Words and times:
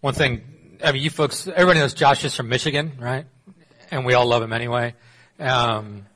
One 0.00 0.14
thing, 0.14 0.78
I 0.82 0.92
mean, 0.92 1.02
you 1.02 1.10
folks, 1.10 1.46
everybody 1.46 1.78
knows 1.78 1.92
Josh 1.92 2.24
is 2.24 2.34
from 2.34 2.48
Michigan, 2.48 2.92
right? 2.98 3.26
And 3.90 4.06
we 4.06 4.14
all 4.14 4.24
love 4.24 4.42
him 4.42 4.54
anyway. 4.54 4.94
Um, 5.38 6.06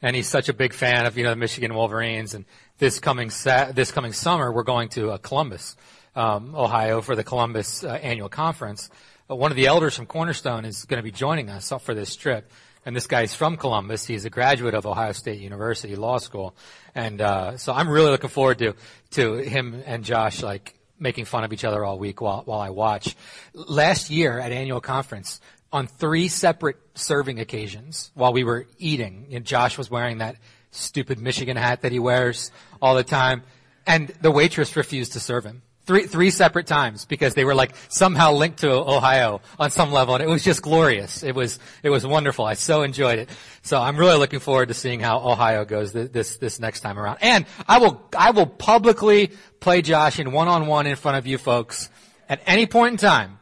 and 0.00 0.14
he's 0.14 0.28
such 0.28 0.48
a 0.48 0.52
big 0.52 0.72
fan 0.72 1.04
of 1.04 1.18
you 1.18 1.24
know 1.24 1.30
the 1.30 1.36
Michigan 1.36 1.74
Wolverines. 1.74 2.34
And 2.34 2.44
this 2.78 3.00
coming 3.00 3.30
sa- 3.30 3.72
this 3.72 3.90
coming 3.90 4.12
summer, 4.12 4.52
we're 4.52 4.62
going 4.62 4.88
to 4.90 5.10
uh, 5.10 5.18
Columbus, 5.18 5.74
um, 6.14 6.54
Ohio, 6.54 7.00
for 7.00 7.16
the 7.16 7.24
Columbus 7.24 7.82
uh, 7.82 7.88
annual 7.88 8.28
conference. 8.28 8.88
Uh, 9.28 9.34
one 9.34 9.50
of 9.50 9.56
the 9.56 9.66
elders 9.66 9.96
from 9.96 10.06
Cornerstone 10.06 10.64
is 10.64 10.84
going 10.84 10.98
to 10.98 11.02
be 11.02 11.10
joining 11.10 11.50
us 11.50 11.72
for 11.82 11.92
this 11.92 12.14
trip. 12.14 12.52
And 12.86 12.94
this 12.94 13.08
guy's 13.08 13.34
from 13.34 13.56
Columbus. 13.56 14.06
He's 14.06 14.26
a 14.26 14.30
graduate 14.30 14.74
of 14.74 14.86
Ohio 14.86 15.10
State 15.10 15.40
University 15.40 15.96
Law 15.96 16.18
School, 16.18 16.54
and 16.94 17.20
uh, 17.20 17.56
so 17.56 17.72
I'm 17.72 17.88
really 17.88 18.12
looking 18.12 18.30
forward 18.30 18.58
to 18.58 18.74
to 19.12 19.38
him 19.38 19.82
and 19.86 20.04
Josh 20.04 20.40
like 20.40 20.78
making 20.98 21.24
fun 21.24 21.44
of 21.44 21.52
each 21.52 21.64
other 21.64 21.84
all 21.84 21.98
week 21.98 22.20
while 22.20 22.42
while 22.44 22.60
I 22.60 22.70
watch. 22.70 23.16
Last 23.52 24.10
year 24.10 24.38
at 24.38 24.52
annual 24.52 24.80
conference, 24.80 25.40
on 25.72 25.86
three 25.88 26.28
separate 26.28 26.76
serving 26.94 27.40
occasions 27.40 28.12
while 28.14 28.32
we 28.32 28.44
were 28.44 28.66
eating, 28.78 29.26
and 29.32 29.44
Josh 29.44 29.76
was 29.76 29.90
wearing 29.90 30.18
that 30.18 30.36
stupid 30.70 31.18
Michigan 31.18 31.56
hat 31.56 31.82
that 31.82 31.92
he 31.92 31.98
wears 31.98 32.52
all 32.80 32.94
the 32.94 33.04
time, 33.04 33.42
and 33.86 34.08
the 34.20 34.30
waitress 34.30 34.76
refused 34.76 35.12
to 35.14 35.20
serve 35.20 35.44
him. 35.44 35.62
Three, 35.86 36.06
three 36.06 36.30
separate 36.30 36.66
times 36.66 37.04
because 37.04 37.34
they 37.34 37.44
were 37.44 37.54
like 37.54 37.74
somehow 37.90 38.32
linked 38.32 38.60
to 38.60 38.70
Ohio 38.70 39.42
on 39.58 39.70
some 39.70 39.92
level 39.92 40.14
and 40.14 40.24
it 40.24 40.28
was 40.28 40.42
just 40.42 40.62
glorious. 40.62 41.22
It 41.22 41.34
was, 41.34 41.58
it 41.82 41.90
was 41.90 42.06
wonderful. 42.06 42.46
I 42.46 42.54
so 42.54 42.82
enjoyed 42.82 43.18
it. 43.18 43.28
So 43.60 43.78
I'm 43.78 43.98
really 43.98 44.16
looking 44.16 44.40
forward 44.40 44.68
to 44.68 44.74
seeing 44.74 45.00
how 45.00 45.18
Ohio 45.18 45.66
goes 45.66 45.92
this, 45.92 46.38
this, 46.38 46.58
next 46.58 46.80
time 46.80 46.98
around. 46.98 47.18
And 47.20 47.44
I 47.68 47.78
will, 47.80 48.02
I 48.16 48.30
will 48.30 48.46
publicly 48.46 49.32
play 49.60 49.82
Josh 49.82 50.18
in 50.18 50.32
one-on-one 50.32 50.86
in 50.86 50.96
front 50.96 51.18
of 51.18 51.26
you 51.26 51.36
folks 51.36 51.90
at 52.30 52.40
any 52.46 52.64
point 52.64 52.92
in 52.92 52.96
time 52.96 53.38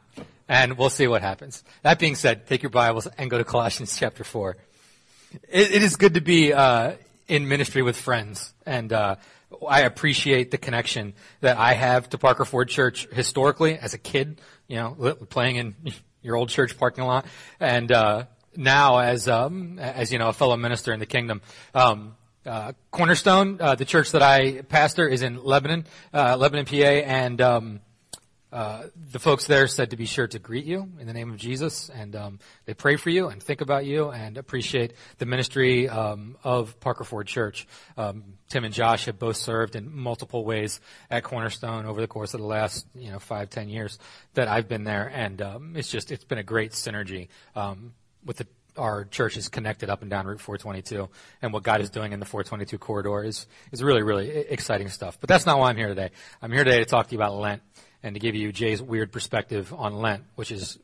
and 0.48 0.76
we'll 0.76 0.90
see 0.90 1.06
what 1.06 1.22
happens. 1.22 1.62
That 1.82 2.00
being 2.00 2.16
said, 2.16 2.48
take 2.48 2.64
your 2.64 2.70
Bibles 2.70 3.06
and 3.06 3.30
go 3.30 3.38
to 3.38 3.44
Colossians 3.44 3.96
chapter 3.96 4.24
4. 4.24 4.56
it, 5.48 5.70
it 5.70 5.82
is 5.84 5.94
good 5.94 6.14
to 6.14 6.20
be, 6.20 6.52
uh, 6.52 6.94
in 7.28 7.46
ministry 7.46 7.82
with 7.82 7.96
friends 7.96 8.52
and, 8.66 8.92
uh, 8.92 9.14
I 9.68 9.80
appreciate 9.82 10.50
the 10.50 10.58
connection 10.58 11.14
that 11.40 11.58
I 11.58 11.74
have 11.74 12.08
to 12.10 12.18
Parker 12.18 12.44
Ford 12.44 12.68
Church 12.68 13.06
historically 13.12 13.78
as 13.78 13.94
a 13.94 13.98
kid, 13.98 14.40
you 14.68 14.76
know, 14.76 15.14
playing 15.28 15.56
in 15.56 15.74
your 16.22 16.36
old 16.36 16.48
church 16.48 16.78
parking 16.78 17.04
lot, 17.04 17.26
and 17.60 17.90
uh, 17.90 18.26
now 18.56 18.98
as 18.98 19.28
um, 19.28 19.78
as 19.78 20.12
you 20.12 20.18
know 20.18 20.28
a 20.28 20.32
fellow 20.32 20.56
minister 20.56 20.92
in 20.92 21.00
the 21.00 21.06
kingdom. 21.06 21.42
Um, 21.74 22.16
uh, 22.44 22.72
Cornerstone, 22.90 23.58
uh, 23.60 23.76
the 23.76 23.84
church 23.84 24.10
that 24.12 24.22
I 24.22 24.62
pastor, 24.62 25.08
is 25.08 25.22
in 25.22 25.42
Lebanon, 25.44 25.86
uh, 26.12 26.36
Lebanon, 26.36 26.64
PA, 26.64 26.74
and 26.74 27.40
um, 27.40 27.80
uh, 28.52 28.84
the 29.10 29.18
folks 29.18 29.46
there 29.46 29.66
said 29.66 29.90
to 29.90 29.96
be 29.96 30.04
sure 30.04 30.26
to 30.26 30.38
greet 30.38 30.66
you 30.66 30.86
in 31.00 31.06
the 31.06 31.14
name 31.14 31.30
of 31.30 31.38
Jesus, 31.38 31.88
and 31.88 32.14
um, 32.14 32.38
they 32.66 32.74
pray 32.74 32.96
for 32.96 33.08
you 33.08 33.28
and 33.28 33.42
think 33.42 33.62
about 33.62 33.86
you 33.86 34.10
and 34.10 34.36
appreciate 34.36 34.92
the 35.16 35.24
ministry 35.24 35.88
um, 35.88 36.36
of 36.44 36.78
Parker 36.78 37.02
Ford 37.02 37.26
Church. 37.26 37.66
Um, 37.96 38.24
Tim 38.50 38.64
and 38.64 38.74
Josh 38.74 39.06
have 39.06 39.18
both 39.18 39.38
served 39.38 39.74
in 39.74 39.90
multiple 39.90 40.44
ways 40.44 40.80
at 41.10 41.24
Cornerstone 41.24 41.86
over 41.86 42.02
the 42.02 42.06
course 42.06 42.34
of 42.34 42.40
the 42.40 42.46
last 42.46 42.86
you 42.94 43.10
know 43.10 43.18
five 43.18 43.48
ten 43.48 43.70
years 43.70 43.98
that 44.34 44.48
I've 44.48 44.68
been 44.68 44.84
there, 44.84 45.10
and 45.14 45.40
um, 45.40 45.72
it's 45.74 45.90
just 45.90 46.12
it's 46.12 46.24
been 46.24 46.38
a 46.38 46.42
great 46.42 46.72
synergy 46.72 47.28
um, 47.56 47.94
with 48.22 48.36
the 48.36 48.46
our 48.76 49.04
church 49.04 49.36
is 49.36 49.48
connected 49.48 49.90
up 49.90 50.00
and 50.00 50.10
down 50.10 50.26
Route 50.26 50.40
422, 50.40 51.08
and 51.42 51.52
what 51.52 51.62
God 51.62 51.82
is 51.82 51.90
doing 51.90 52.12
in 52.12 52.20
the 52.20 52.26
422 52.26 52.76
corridor 52.76 53.24
is 53.24 53.46
is 53.70 53.82
really 53.82 54.02
really 54.02 54.28
exciting 54.28 54.90
stuff. 54.90 55.18
But 55.18 55.28
that's 55.28 55.46
not 55.46 55.58
why 55.58 55.70
I'm 55.70 55.76
here 55.78 55.88
today. 55.88 56.10
I'm 56.42 56.52
here 56.52 56.64
today 56.64 56.80
to 56.80 56.84
talk 56.84 57.08
to 57.08 57.12
you 57.12 57.18
about 57.18 57.34
Lent 57.34 57.62
and 58.02 58.14
to 58.14 58.20
give 58.20 58.34
you 58.34 58.52
Jay's 58.52 58.82
weird 58.82 59.12
perspective 59.12 59.72
on 59.72 59.94
Lent, 59.94 60.24
which 60.34 60.50
is 60.50 60.78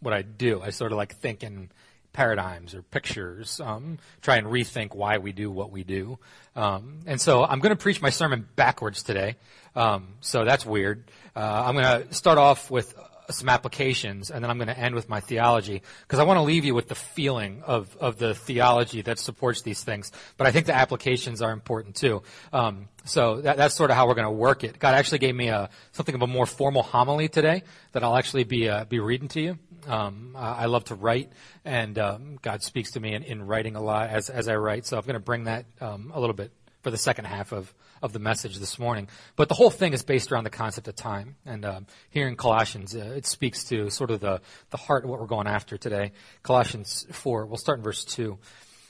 what 0.00 0.12
I 0.12 0.22
do. 0.22 0.62
I 0.62 0.70
sort 0.70 0.92
of 0.92 0.98
like 0.98 1.14
think 1.16 1.42
in 1.42 1.70
paradigms 2.12 2.74
or 2.74 2.82
pictures, 2.82 3.60
um, 3.60 3.98
try 4.22 4.36
and 4.36 4.46
rethink 4.46 4.94
why 4.94 5.18
we 5.18 5.32
do 5.32 5.50
what 5.50 5.70
we 5.70 5.84
do. 5.84 6.18
Um, 6.54 7.00
and 7.06 7.20
so 7.20 7.44
I'm 7.44 7.60
going 7.60 7.76
to 7.76 7.82
preach 7.82 8.00
my 8.00 8.10
sermon 8.10 8.48
backwards 8.56 9.02
today. 9.02 9.36
Um, 9.74 10.14
so 10.20 10.44
that's 10.44 10.64
weird. 10.64 11.04
Uh, 11.34 11.64
I'm 11.66 11.74
going 11.74 12.06
to 12.06 12.14
start 12.14 12.38
off 12.38 12.70
with 12.70 12.94
some 13.30 13.48
applications, 13.48 14.30
and 14.30 14.42
then 14.42 14.50
I'm 14.50 14.58
going 14.58 14.68
to 14.68 14.78
end 14.78 14.94
with 14.94 15.08
my 15.08 15.20
theology 15.20 15.82
because 16.02 16.18
I 16.18 16.24
want 16.24 16.38
to 16.38 16.42
leave 16.42 16.64
you 16.64 16.74
with 16.74 16.88
the 16.88 16.94
feeling 16.94 17.62
of, 17.64 17.96
of 17.98 18.18
the 18.18 18.34
theology 18.34 19.02
that 19.02 19.18
supports 19.18 19.62
these 19.62 19.82
things. 19.82 20.12
But 20.36 20.46
I 20.46 20.52
think 20.52 20.66
the 20.66 20.74
applications 20.74 21.42
are 21.42 21.52
important 21.52 21.96
too. 21.96 22.22
Um, 22.52 22.88
so 23.04 23.40
that, 23.40 23.56
that's 23.56 23.74
sort 23.74 23.90
of 23.90 23.96
how 23.96 24.06
we're 24.06 24.14
going 24.14 24.26
to 24.26 24.30
work 24.30 24.64
it. 24.64 24.78
God 24.78 24.94
actually 24.94 25.18
gave 25.18 25.34
me 25.34 25.48
a, 25.48 25.70
something 25.92 26.14
of 26.14 26.22
a 26.22 26.26
more 26.26 26.46
formal 26.46 26.82
homily 26.82 27.28
today 27.28 27.62
that 27.92 28.02
I'll 28.02 28.16
actually 28.16 28.44
be 28.44 28.68
uh, 28.68 28.84
be 28.84 29.00
reading 29.00 29.28
to 29.28 29.40
you. 29.40 29.58
Um, 29.86 30.34
I 30.36 30.66
love 30.66 30.84
to 30.86 30.96
write, 30.96 31.30
and 31.64 31.96
um, 31.98 32.38
God 32.42 32.62
speaks 32.62 32.92
to 32.92 33.00
me 33.00 33.14
in, 33.14 33.22
in, 33.22 33.46
writing 33.46 33.76
a 33.76 33.80
lot 33.80 34.10
as 34.10 34.30
as 34.30 34.48
I 34.48 34.56
write. 34.56 34.84
So 34.84 34.96
I'm 34.96 35.04
going 35.04 35.14
to 35.14 35.20
bring 35.20 35.44
that 35.44 35.66
um, 35.80 36.10
a 36.12 36.18
little 36.18 36.34
bit 36.34 36.50
for 36.82 36.90
the 36.90 36.98
second 36.98 37.26
half 37.26 37.52
of 37.52 37.72
of 38.06 38.14
the 38.14 38.18
message 38.18 38.58
this 38.58 38.78
morning. 38.78 39.08
But 39.34 39.48
the 39.48 39.54
whole 39.54 39.68
thing 39.68 39.92
is 39.92 40.02
based 40.02 40.32
around 40.32 40.44
the 40.44 40.50
concept 40.50 40.88
of 40.88 40.96
time. 40.96 41.36
And 41.44 41.66
um, 41.66 41.86
here 42.08 42.26
in 42.26 42.36
Colossians, 42.36 42.94
uh, 42.94 43.00
it 43.16 43.26
speaks 43.26 43.64
to 43.64 43.90
sort 43.90 44.10
of 44.10 44.20
the, 44.20 44.40
the 44.70 44.78
heart 44.78 45.04
of 45.04 45.10
what 45.10 45.20
we're 45.20 45.26
going 45.26 45.46
after 45.46 45.76
today. 45.76 46.12
Colossians 46.42 47.06
4, 47.10 47.44
we'll 47.44 47.58
start 47.58 47.78
in 47.78 47.84
verse 47.84 48.04
2. 48.04 48.38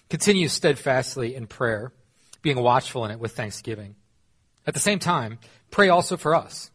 Continue 0.09 0.47
steadfastly 0.47 1.35
in 1.35 1.49
prayer, 1.49 1.93
being 2.43 2.61
watchful 2.61 3.05
in 3.05 3.11
it 3.11 3.19
with 3.19 3.33
thanksgiving. 3.33 3.97
At 4.67 4.75
the 4.75 4.81
same 4.81 4.99
time, 4.99 5.39
pray 5.71 5.89
also 5.89 6.17
for 6.17 6.35
us, 6.35 6.71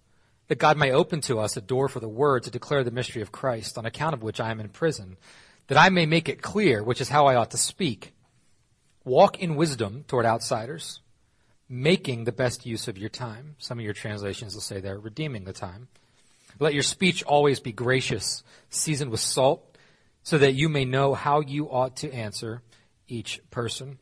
that 0.48 0.58
God 0.58 0.78
may 0.78 0.92
open 0.92 1.22
to 1.22 1.40
us 1.40 1.56
a 1.56 1.62
door 1.62 1.88
for 1.88 2.00
the 2.00 2.10
word 2.10 2.44
to 2.44 2.52
declare 2.52 2.84
the 2.84 2.92
mystery 2.92 3.22
of 3.22 3.32
Christ, 3.32 3.78
on 3.78 3.86
account 3.86 4.14
of 4.14 4.24
which 4.24 4.40
I 4.40 4.50
am 4.50 4.60
in 4.60 4.70
prison, 4.70 5.18
that 5.68 5.78
I 5.78 5.90
may 5.90 6.06
make 6.06 6.28
it 6.28 6.42
clear 6.42 6.84
which 6.84 7.00
is 7.00 7.10
how 7.10 7.28
I 7.28 7.36
ought 7.36 7.52
to 7.52 7.58
speak. 7.58 8.14
Walk 9.04 9.40
in 9.40 9.56
wisdom 9.56 10.06
toward 10.08 10.26
outsiders 10.26 11.01
making 11.72 12.26
the 12.26 12.34
best 12.34 12.66
use 12.66 12.90
of 12.90 12.98
your 12.98 13.10
time. 13.10 13.56
Some 13.58 13.80
of 13.80 13.86
your 13.86 13.94
translations 13.94 14.54
will 14.54 14.62
say 14.62 14.82
they're 14.82 15.00
redeeming 15.00 15.46
the 15.46 15.54
time. 15.54 15.88
Let 16.60 16.74
your 16.74 16.84
speech 16.84 17.24
always 17.24 17.62
be 17.62 17.72
gracious, 17.72 18.44
seasoned 18.70 19.10
with 19.10 19.22
salt, 19.22 19.78
so 20.22 20.38
that 20.38 20.54
you 20.54 20.68
may 20.68 20.84
know 20.84 21.14
how 21.14 21.40
you 21.40 21.72
ought 21.72 21.96
to 21.98 22.12
answer 22.12 22.62
each 23.08 23.40
person. 23.52 24.00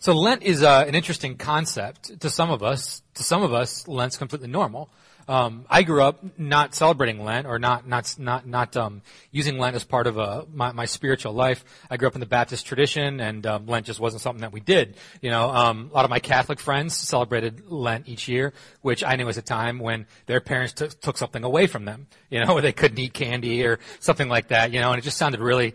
So 0.00 0.14
Lent 0.14 0.42
is 0.42 0.62
uh, 0.62 0.84
an 0.88 0.94
interesting 0.94 1.36
concept 1.36 2.18
to 2.20 2.30
some 2.30 2.50
of 2.50 2.62
us. 2.62 3.02
To 3.14 3.22
some 3.22 3.42
of 3.42 3.52
us, 3.52 3.86
Lent's 3.86 4.16
completely 4.16 4.48
normal. 4.48 4.88
Um, 5.28 5.66
I 5.68 5.82
grew 5.82 6.02
up 6.02 6.24
not 6.38 6.74
celebrating 6.74 7.22
Lent 7.22 7.46
or 7.46 7.58
not 7.58 7.86
not 7.86 8.16
not 8.18 8.46
not 8.46 8.76
um, 8.78 9.02
using 9.30 9.58
Lent 9.58 9.76
as 9.76 9.84
part 9.84 10.06
of 10.06 10.18
uh, 10.18 10.44
my, 10.52 10.72
my 10.72 10.86
spiritual 10.86 11.34
life. 11.34 11.64
I 11.90 11.98
grew 11.98 12.08
up 12.08 12.14
in 12.14 12.20
the 12.20 12.26
Baptist 12.26 12.64
tradition, 12.64 13.20
and 13.20 13.46
um, 13.46 13.66
Lent 13.66 13.84
just 13.84 14.00
wasn't 14.00 14.22
something 14.22 14.40
that 14.40 14.52
we 14.52 14.60
did. 14.60 14.96
You 15.20 15.30
know, 15.30 15.50
um, 15.50 15.90
a 15.92 15.94
lot 15.94 16.04
of 16.04 16.10
my 16.10 16.18
Catholic 16.18 16.58
friends 16.58 16.96
celebrated 16.96 17.70
Lent 17.70 18.08
each 18.08 18.26
year, 18.26 18.54
which 18.80 19.04
I 19.04 19.16
knew 19.16 19.26
was 19.26 19.36
a 19.36 19.42
time 19.42 19.78
when 19.78 20.06
their 20.24 20.40
parents 20.40 20.72
t- 20.72 20.88
took 20.88 21.18
something 21.18 21.44
away 21.44 21.66
from 21.66 21.84
them. 21.84 22.06
You 22.30 22.44
know, 22.44 22.52
where 22.52 22.62
they 22.62 22.74
couldn't 22.74 22.98
eat 22.98 23.14
candy 23.14 23.64
or 23.64 23.78
something 24.00 24.28
like 24.28 24.48
that. 24.48 24.70
You 24.70 24.80
know, 24.80 24.90
and 24.90 24.98
it 24.98 25.02
just 25.02 25.16
sounded 25.16 25.40
really 25.40 25.74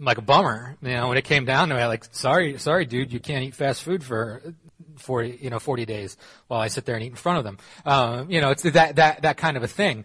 like 0.00 0.18
a 0.18 0.22
bummer, 0.22 0.76
you 0.82 0.94
know, 0.94 1.08
when 1.08 1.16
it 1.16 1.24
came 1.24 1.44
down 1.44 1.68
to 1.68 1.78
it, 1.78 1.86
like, 1.86 2.04
sorry, 2.10 2.58
sorry, 2.58 2.84
dude, 2.84 3.12
you 3.12 3.20
can't 3.20 3.44
eat 3.44 3.54
fast 3.54 3.82
food 3.82 4.02
for 4.02 4.42
40, 4.96 5.38
you 5.40 5.50
know, 5.50 5.58
40 5.58 5.84
days 5.86 6.16
while 6.48 6.60
I 6.60 6.68
sit 6.68 6.84
there 6.84 6.94
and 6.94 7.04
eat 7.04 7.08
in 7.08 7.16
front 7.16 7.38
of 7.38 7.44
them. 7.44 7.58
Um, 7.84 8.30
you 8.30 8.40
know, 8.40 8.50
it's 8.50 8.62
that, 8.62 8.96
that, 8.96 9.22
that 9.22 9.36
kind 9.36 9.56
of 9.56 9.62
a 9.62 9.68
thing. 9.68 10.04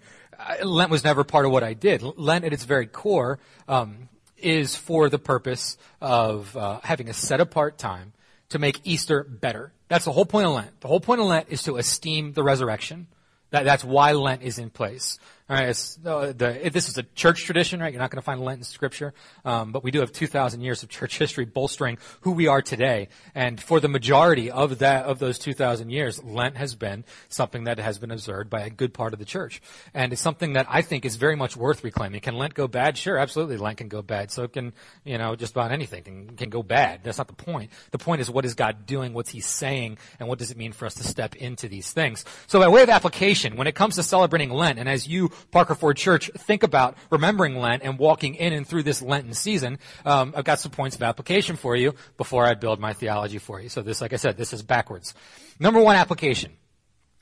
Lent 0.64 0.92
was 0.92 1.04
never 1.04 1.24
part 1.24 1.46
of 1.46 1.52
what 1.52 1.64
I 1.64 1.74
did. 1.74 2.04
Lent 2.04 2.46
at 2.46 2.54
its 2.54 2.64
very 2.64 2.88
core, 2.88 3.40
um, 3.68 4.10
is 4.38 4.76
for 4.76 5.10
the 5.10 5.20
purpose 5.20 5.78
of 6.00 6.56
uh, 6.56 6.80
having 6.84 7.10
a 7.10 7.14
set 7.14 7.42
apart 7.42 7.78
time 7.78 8.14
to 8.50 8.60
make 8.60 8.80
Easter 8.84 9.24
better. 9.24 9.74
That's 9.88 10.06
the 10.06 10.12
whole 10.12 10.26
point 10.26 10.48
of 10.48 10.54
Lent. 10.54 10.80
The 10.82 10.88
whole 10.88 11.00
point 11.00 11.22
of 11.22 11.28
Lent 11.28 11.48
is 11.50 11.64
to 11.64 11.78
esteem 11.78 12.34
the 12.34 12.44
resurrection. 12.44 13.08
That, 13.50 13.66
that's 13.66 13.84
why 13.84 14.12
Lent 14.12 14.44
is 14.44 14.60
in 14.60 14.70
place. 14.70 15.18
All 15.50 15.56
right, 15.56 15.69
uh, 16.06 16.34
the, 16.34 16.69
this 16.74 16.89
is 16.89 16.98
a 16.98 17.04
church 17.04 17.45
tradition, 17.45 17.80
right? 17.80 17.94
You're 17.94 18.01
not 18.01 18.12
going 18.12 18.19
to 18.19 18.25
find 18.25 18.42
Lent 18.42 18.57
in 18.57 18.63
Scripture, 18.66 19.13
um, 19.45 19.72
but 19.72 19.81
we 19.81 19.92
do 19.92 20.01
have 20.01 20.12
2,000 20.12 20.60
years 20.60 20.83
of 20.83 20.89
church 20.89 21.18
history 21.19 21.45
bolstering 21.45 22.00
who 22.22 22.31
we 22.31 22.48
are 22.48 22.62
today. 22.62 23.07
And 23.33 23.62
for 23.62 23.80
the 23.80 23.88
majority 23.88 24.51
of 24.51 24.80
that 24.80 25.06
of 25.06 25.19
those 25.19 25.39
2,000 25.39 25.89
years, 25.89 26.22
Lent 26.22 26.57
has 26.57 26.75
been 26.75 27.06
something 27.30 27.63
that 27.63 27.80
has 27.80 27.98
been 27.98 28.12
observed 28.12 28.50
by 28.50 28.60
a 28.60 28.69
good 28.69 28.94
part 28.94 29.13
of 29.13 29.19
the 29.19 29.25
church, 29.25 29.62
and 29.94 30.12
it's 30.12 30.22
something 30.22 30.51
that 30.51 30.66
I 30.69 30.81
think 30.81 31.06
is 31.06 31.16
very 31.16 31.38
much 31.38 31.56
worth 31.56 31.81
reclaiming. 31.81 32.19
Can 32.19 32.36
Lent 32.36 32.54
go 32.54 32.68
bad? 32.68 32.98
Sure, 32.98 33.18
absolutely, 33.18 33.56
Lent 33.56 33.77
can 33.77 33.88
go 33.88 34.01
bad. 34.01 34.31
So 34.31 34.44
it 34.44 34.51
can 34.51 34.74
you 35.06 35.18
know 35.18 35.38
just 35.38 35.54
about 35.54 35.72
anything 35.72 36.04
can, 36.04 36.36
can 36.36 36.50
go 36.50 36.62
bad. 36.62 37.06
That's 37.06 37.19
not 37.19 37.27
the 37.27 37.33
point. 37.33 37.72
The 37.92 38.00
point 38.00 38.19
is 38.19 38.30
what 38.30 38.44
is 38.44 38.54
God 38.54 38.86
doing? 38.86 39.13
What's 39.13 39.30
He 39.30 39.39
saying? 39.39 39.98
And 40.19 40.27
what 40.27 40.39
does 40.39 40.51
it 40.51 40.57
mean 40.57 40.74
for 40.74 40.86
us 40.86 40.95
to 40.95 41.06
step 41.06 41.38
into 41.38 41.69
these 41.69 41.94
things? 41.94 42.25
So, 42.48 42.60
by 42.60 42.68
way 42.68 42.83
of 42.83 42.89
application, 42.89 43.56
when 43.56 43.68
it 43.68 43.75
comes 43.75 43.95
to 43.95 44.04
celebrating 44.04 44.50
Lent, 44.50 44.77
and 44.77 44.89
as 44.89 45.07
you 45.07 45.31
Parker 45.51 45.75
Ford 45.75 45.98
Church 45.98 46.30
think 46.38 46.63
about 46.63 46.98
remembering 47.10 47.57
Lent 47.57 47.84
and 47.84 47.98
walking 47.98 48.36
in 48.36 48.54
and 48.54 48.68
through 48.68 48.84
this 48.84 49.01
Lenten 49.01 49.34
season, 49.34 49.80
um, 50.06 50.34
I've 50.36 50.45
got 50.45 50.60
some 50.60 50.72
points 50.72 50.95
of 50.95 51.04
application 51.04 51.56
for 51.56 51.75
you 51.75 51.95
before 52.18 52.45
I 52.45 52.54
build 52.54 52.80
my 52.80 52.94
theology 52.94 53.38
for 53.38 53.62
you. 53.62 53.69
So 53.69 53.81
this, 53.81 54.01
like 54.01 54.13
I 54.13 54.18
said, 54.18 54.38
this 54.38 54.54
is 54.54 54.62
backwards. 54.62 55.13
Number 55.60 55.81
one 55.81 55.95
application. 55.95 56.51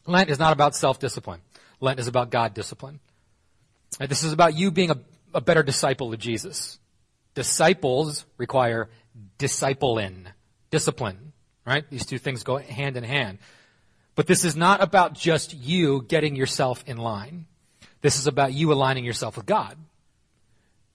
Lent 0.08 0.30
is 0.30 0.40
not 0.40 0.54
about 0.54 0.76
self-discipline. 0.76 1.42
Lent 1.80 2.00
is 2.00 2.08
about 2.08 2.30
God 2.30 2.54
discipline. 2.54 3.00
This 4.00 4.24
is 4.24 4.34
about 4.34 4.56
you 4.56 4.72
being 4.72 4.92
a, 4.92 5.00
a 5.34 5.42
better 5.42 5.64
disciple 5.64 6.14
of 6.14 6.20
Jesus. 6.20 6.80
Disciples 7.34 8.26
require 8.38 8.90
discipline, 9.38 10.30
discipline, 10.70 11.34
right? 11.66 11.90
These 11.90 12.06
two 12.06 12.18
things 12.18 12.44
go 12.44 12.58
hand 12.58 12.98
in 12.98 13.04
hand. 13.04 13.40
But 14.16 14.28
this 14.28 14.46
is 14.46 14.56
not 14.56 14.82
about 14.82 15.14
just 15.14 15.54
you 15.54 16.02
getting 16.04 16.36
yourself 16.36 16.84
in 16.88 16.98
line. 16.98 17.48
This 18.06 18.20
is 18.20 18.28
about 18.28 18.54
you 18.54 18.72
aligning 18.72 19.04
yourself 19.04 19.36
with 19.36 19.48
God. 19.48 19.80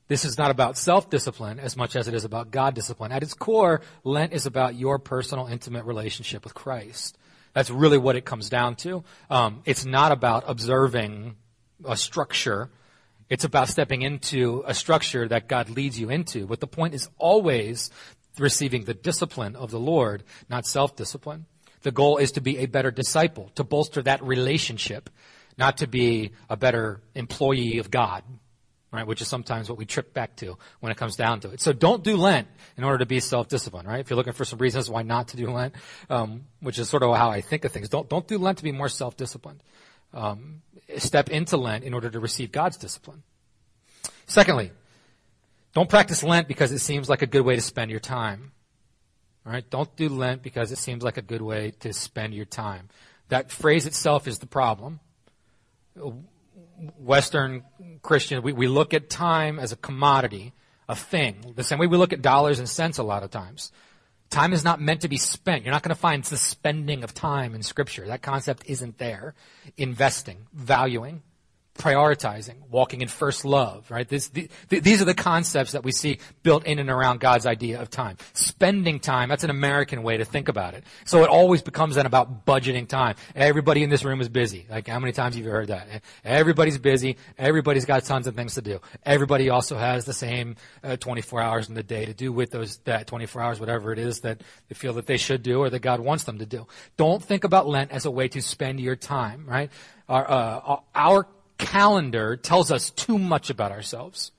This 0.06 0.24
is 0.24 0.38
not 0.38 0.52
about 0.52 0.78
self-discipline 0.78 1.58
as 1.58 1.76
much 1.76 1.96
as 1.96 2.06
it 2.06 2.14
is 2.14 2.24
about 2.24 2.52
God 2.52 2.76
discipline. 2.76 3.10
At 3.10 3.24
its 3.24 3.34
core, 3.34 3.80
Lent 4.04 4.32
is 4.32 4.46
about 4.46 4.76
your 4.76 5.00
personal, 5.00 5.48
intimate 5.48 5.86
relationship 5.86 6.44
with 6.44 6.54
Christ. 6.54 7.18
That's 7.52 7.68
really 7.68 7.98
what 7.98 8.14
it 8.14 8.24
comes 8.24 8.48
down 8.48 8.76
to. 8.76 9.02
Um, 9.28 9.62
it's 9.64 9.84
not 9.84 10.12
about 10.12 10.44
observing 10.46 11.34
a 11.84 11.96
structure. 11.96 12.70
It's 13.28 13.42
about 13.42 13.66
stepping 13.66 14.02
into 14.02 14.62
a 14.64 14.72
structure 14.72 15.26
that 15.26 15.48
God 15.48 15.68
leads 15.68 15.98
you 15.98 16.10
into. 16.10 16.46
But 16.46 16.60
the 16.60 16.68
point 16.68 16.94
is 16.94 17.08
always 17.18 17.90
receiving 18.38 18.84
the 18.84 18.94
discipline 18.94 19.56
of 19.56 19.72
the 19.72 19.80
Lord, 19.80 20.22
not 20.48 20.64
self-discipline. 20.64 21.46
The 21.82 21.90
goal 21.90 22.18
is 22.18 22.30
to 22.32 22.40
be 22.40 22.58
a 22.58 22.66
better 22.66 22.92
disciple, 22.92 23.50
to 23.56 23.64
bolster 23.64 24.00
that 24.02 24.22
relationship, 24.22 25.10
not 25.60 25.76
to 25.76 25.86
be 25.86 26.32
a 26.48 26.56
better 26.56 27.02
employee 27.14 27.78
of 27.78 27.90
God, 27.90 28.24
right? 28.90 29.06
Which 29.06 29.20
is 29.20 29.28
sometimes 29.28 29.68
what 29.68 29.78
we 29.78 29.84
trip 29.84 30.14
back 30.14 30.34
to 30.36 30.56
when 30.80 30.90
it 30.90 30.96
comes 30.96 31.14
down 31.14 31.40
to 31.40 31.50
it. 31.50 31.60
So 31.60 31.72
don't 31.72 32.02
do 32.02 32.16
Lent 32.16 32.48
in 32.78 32.82
order 32.82 32.98
to 32.98 33.06
be 33.06 33.20
self-disciplined, 33.20 33.86
right? 33.86 34.00
If 34.00 34.08
you're 34.08 34.16
looking 34.16 34.32
for 34.32 34.46
some 34.46 34.58
reasons 34.58 34.90
why 34.90 35.02
not 35.02 35.28
to 35.28 35.36
do 35.36 35.50
Lent, 35.50 35.74
um, 36.08 36.46
which 36.60 36.78
is 36.78 36.88
sort 36.88 37.02
of 37.02 37.14
how 37.14 37.30
I 37.30 37.42
think 37.42 37.66
of 37.66 37.72
things, 37.72 37.90
don't 37.90 38.08
don't 38.08 38.26
do 38.26 38.38
Lent 38.38 38.58
to 38.58 38.64
be 38.64 38.72
more 38.72 38.88
self-disciplined. 38.88 39.62
Um, 40.14 40.62
step 40.96 41.28
into 41.28 41.58
Lent 41.58 41.84
in 41.84 41.94
order 41.94 42.10
to 42.10 42.18
receive 42.18 42.50
God's 42.50 42.78
discipline. 42.78 43.22
Secondly, 44.26 44.72
don't 45.74 45.88
practice 45.88 46.24
Lent 46.24 46.48
because 46.48 46.72
it 46.72 46.78
seems 46.80 47.08
like 47.08 47.22
a 47.22 47.26
good 47.26 47.42
way 47.42 47.54
to 47.54 47.60
spend 47.60 47.90
your 47.90 48.00
time. 48.00 48.52
All 49.44 49.52
right, 49.52 49.68
don't 49.68 49.94
do 49.94 50.08
Lent 50.08 50.42
because 50.42 50.72
it 50.72 50.78
seems 50.78 51.02
like 51.02 51.18
a 51.18 51.22
good 51.22 51.42
way 51.42 51.72
to 51.80 51.92
spend 51.92 52.34
your 52.34 52.46
time. 52.46 52.88
That 53.28 53.52
phrase 53.52 53.86
itself 53.86 54.26
is 54.26 54.38
the 54.38 54.46
problem. 54.46 55.00
Western 56.98 57.62
Christian, 58.02 58.42
we, 58.42 58.52
we 58.52 58.68
look 58.68 58.94
at 58.94 59.10
time 59.10 59.58
as 59.58 59.72
a 59.72 59.76
commodity, 59.76 60.52
a 60.88 60.96
thing, 60.96 61.52
the 61.54 61.64
same 61.64 61.78
way 61.78 61.86
we 61.86 61.96
look 61.96 62.12
at 62.12 62.22
dollars 62.22 62.58
and 62.58 62.68
cents 62.68 62.98
a 62.98 63.02
lot 63.02 63.22
of 63.22 63.30
times. 63.30 63.70
Time 64.30 64.52
is 64.52 64.62
not 64.62 64.80
meant 64.80 65.00
to 65.00 65.08
be 65.08 65.16
spent. 65.16 65.64
You're 65.64 65.72
not 65.72 65.82
going 65.82 65.94
to 65.94 66.00
find 66.00 66.22
the 66.22 66.36
spending 66.36 67.02
of 67.02 67.12
time 67.12 67.54
in 67.54 67.62
Scripture. 67.62 68.06
That 68.06 68.22
concept 68.22 68.62
isn't 68.66 68.98
there. 68.98 69.34
Investing, 69.76 70.46
valuing, 70.52 71.22
prioritizing, 71.80 72.56
walking 72.68 73.00
in 73.00 73.08
first 73.08 73.46
love, 73.46 73.90
right? 73.90 74.06
This, 74.06 74.28
the, 74.28 74.50
these 74.68 75.00
are 75.00 75.06
the 75.06 75.14
concepts 75.14 75.72
that 75.72 75.82
we 75.82 75.92
see 75.92 76.18
built 76.42 76.66
in 76.66 76.78
and 76.78 76.90
around 76.90 77.20
God's 77.20 77.46
idea 77.46 77.80
of 77.80 77.88
time. 77.88 78.18
Spending 78.34 79.00
time, 79.00 79.30
that's 79.30 79.44
an 79.44 79.50
American 79.50 80.02
way 80.02 80.18
to 80.18 80.26
think 80.26 80.48
about 80.48 80.74
it. 80.74 80.84
So 81.06 81.24
it 81.24 81.30
always 81.30 81.62
becomes 81.62 81.94
then 81.94 82.04
about 82.04 82.44
budgeting 82.44 82.86
time. 82.86 83.16
Everybody 83.34 83.82
in 83.82 83.88
this 83.88 84.04
room 84.04 84.20
is 84.20 84.28
busy. 84.28 84.66
Like 84.68 84.88
how 84.88 84.98
many 84.98 85.12
times 85.12 85.36
have 85.36 85.44
you 85.44 85.50
heard 85.50 85.68
that? 85.68 86.02
Everybody's 86.22 86.76
busy. 86.76 87.16
Everybody's 87.38 87.86
got 87.86 88.04
tons 88.04 88.26
of 88.26 88.36
things 88.36 88.54
to 88.56 88.62
do. 88.62 88.80
Everybody 89.06 89.48
also 89.48 89.78
has 89.78 90.04
the 90.04 90.12
same 90.12 90.56
uh, 90.84 90.96
24 90.96 91.40
hours 91.40 91.68
in 91.70 91.74
the 91.74 91.82
day 91.82 92.04
to 92.04 92.12
do 92.12 92.30
with 92.30 92.50
those, 92.50 92.76
that 92.84 93.06
24 93.06 93.40
hours, 93.40 93.58
whatever 93.58 93.90
it 93.90 93.98
is 93.98 94.20
that 94.20 94.42
they 94.68 94.74
feel 94.74 94.92
that 94.94 95.06
they 95.06 95.16
should 95.16 95.42
do 95.42 95.60
or 95.60 95.70
that 95.70 95.80
God 95.80 96.00
wants 96.00 96.24
them 96.24 96.38
to 96.40 96.46
do. 96.46 96.66
Don't 96.98 97.22
think 97.24 97.44
about 97.44 97.66
Lent 97.66 97.90
as 97.90 98.04
a 98.04 98.10
way 98.10 98.28
to 98.28 98.42
spend 98.42 98.80
your 98.80 98.96
time, 98.96 99.46
right? 99.46 99.70
Our, 100.10 100.30
uh, 100.30 100.76
our 100.94 101.26
calendar 101.60 102.36
tells 102.36 102.72
us 102.72 102.90
too 102.90 103.18
much 103.18 103.50
about 103.50 103.70
ourselves. 103.70 104.32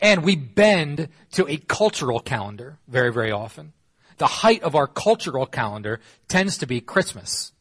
And 0.00 0.24
we 0.24 0.34
bend 0.36 1.08
to 1.32 1.46
a 1.48 1.56
cultural 1.56 2.20
calendar 2.20 2.78
very, 2.88 3.12
very 3.12 3.30
often. 3.30 3.72
The 4.18 4.26
height 4.26 4.62
of 4.62 4.74
our 4.74 4.86
cultural 4.86 5.46
calendar 5.46 6.00
tends 6.28 6.58
to 6.58 6.66
be 6.66 6.80
Christmas, 6.80 7.52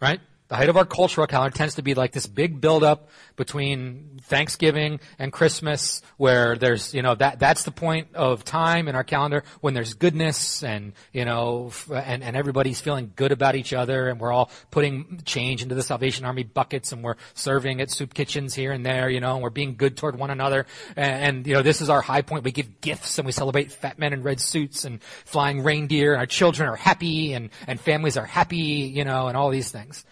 right? 0.00 0.20
The 0.50 0.56
height 0.56 0.68
of 0.68 0.76
our 0.76 0.84
cultural 0.84 1.28
calendar 1.28 1.56
tends 1.56 1.76
to 1.76 1.82
be 1.82 1.94
like 1.94 2.10
this 2.10 2.26
big 2.26 2.60
buildup 2.60 3.08
between 3.36 4.18
Thanksgiving 4.24 4.98
and 5.16 5.32
Christmas, 5.32 6.02
where 6.16 6.56
there's, 6.56 6.92
you 6.92 7.02
know, 7.02 7.14
that 7.14 7.38
that's 7.38 7.62
the 7.62 7.70
point 7.70 8.08
of 8.16 8.44
time 8.44 8.88
in 8.88 8.96
our 8.96 9.04
calendar 9.04 9.44
when 9.60 9.74
there's 9.74 9.94
goodness 9.94 10.64
and 10.64 10.92
you 11.12 11.24
know, 11.24 11.70
and 11.94 12.24
and 12.24 12.36
everybody's 12.36 12.80
feeling 12.80 13.12
good 13.14 13.30
about 13.30 13.54
each 13.54 13.72
other, 13.72 14.08
and 14.08 14.18
we're 14.18 14.32
all 14.32 14.50
putting 14.72 15.22
change 15.24 15.62
into 15.62 15.76
the 15.76 15.84
Salvation 15.84 16.24
Army 16.24 16.42
buckets, 16.42 16.90
and 16.90 17.04
we're 17.04 17.16
serving 17.34 17.80
at 17.80 17.88
soup 17.88 18.12
kitchens 18.12 18.52
here 18.52 18.72
and 18.72 18.84
there, 18.84 19.08
you 19.08 19.20
know, 19.20 19.34
and 19.34 19.44
we're 19.44 19.50
being 19.50 19.76
good 19.76 19.96
toward 19.96 20.18
one 20.18 20.30
another, 20.30 20.66
and, 20.96 21.24
and 21.24 21.46
you 21.46 21.54
know, 21.54 21.62
this 21.62 21.80
is 21.80 21.88
our 21.88 22.00
high 22.00 22.22
point. 22.22 22.42
We 22.42 22.50
give 22.50 22.80
gifts 22.80 23.18
and 23.20 23.26
we 23.26 23.30
celebrate 23.30 23.70
fat 23.70 24.00
men 24.00 24.12
in 24.12 24.24
red 24.24 24.40
suits 24.40 24.84
and 24.84 25.00
flying 25.24 25.62
reindeer. 25.62 26.14
And 26.14 26.18
our 26.18 26.26
children 26.26 26.68
are 26.68 26.74
happy, 26.74 27.34
and 27.34 27.50
and 27.68 27.80
families 27.80 28.16
are 28.16 28.26
happy, 28.26 28.56
you 28.56 29.04
know, 29.04 29.28
and 29.28 29.36
all 29.36 29.50
these 29.50 29.70
things. 29.70 30.04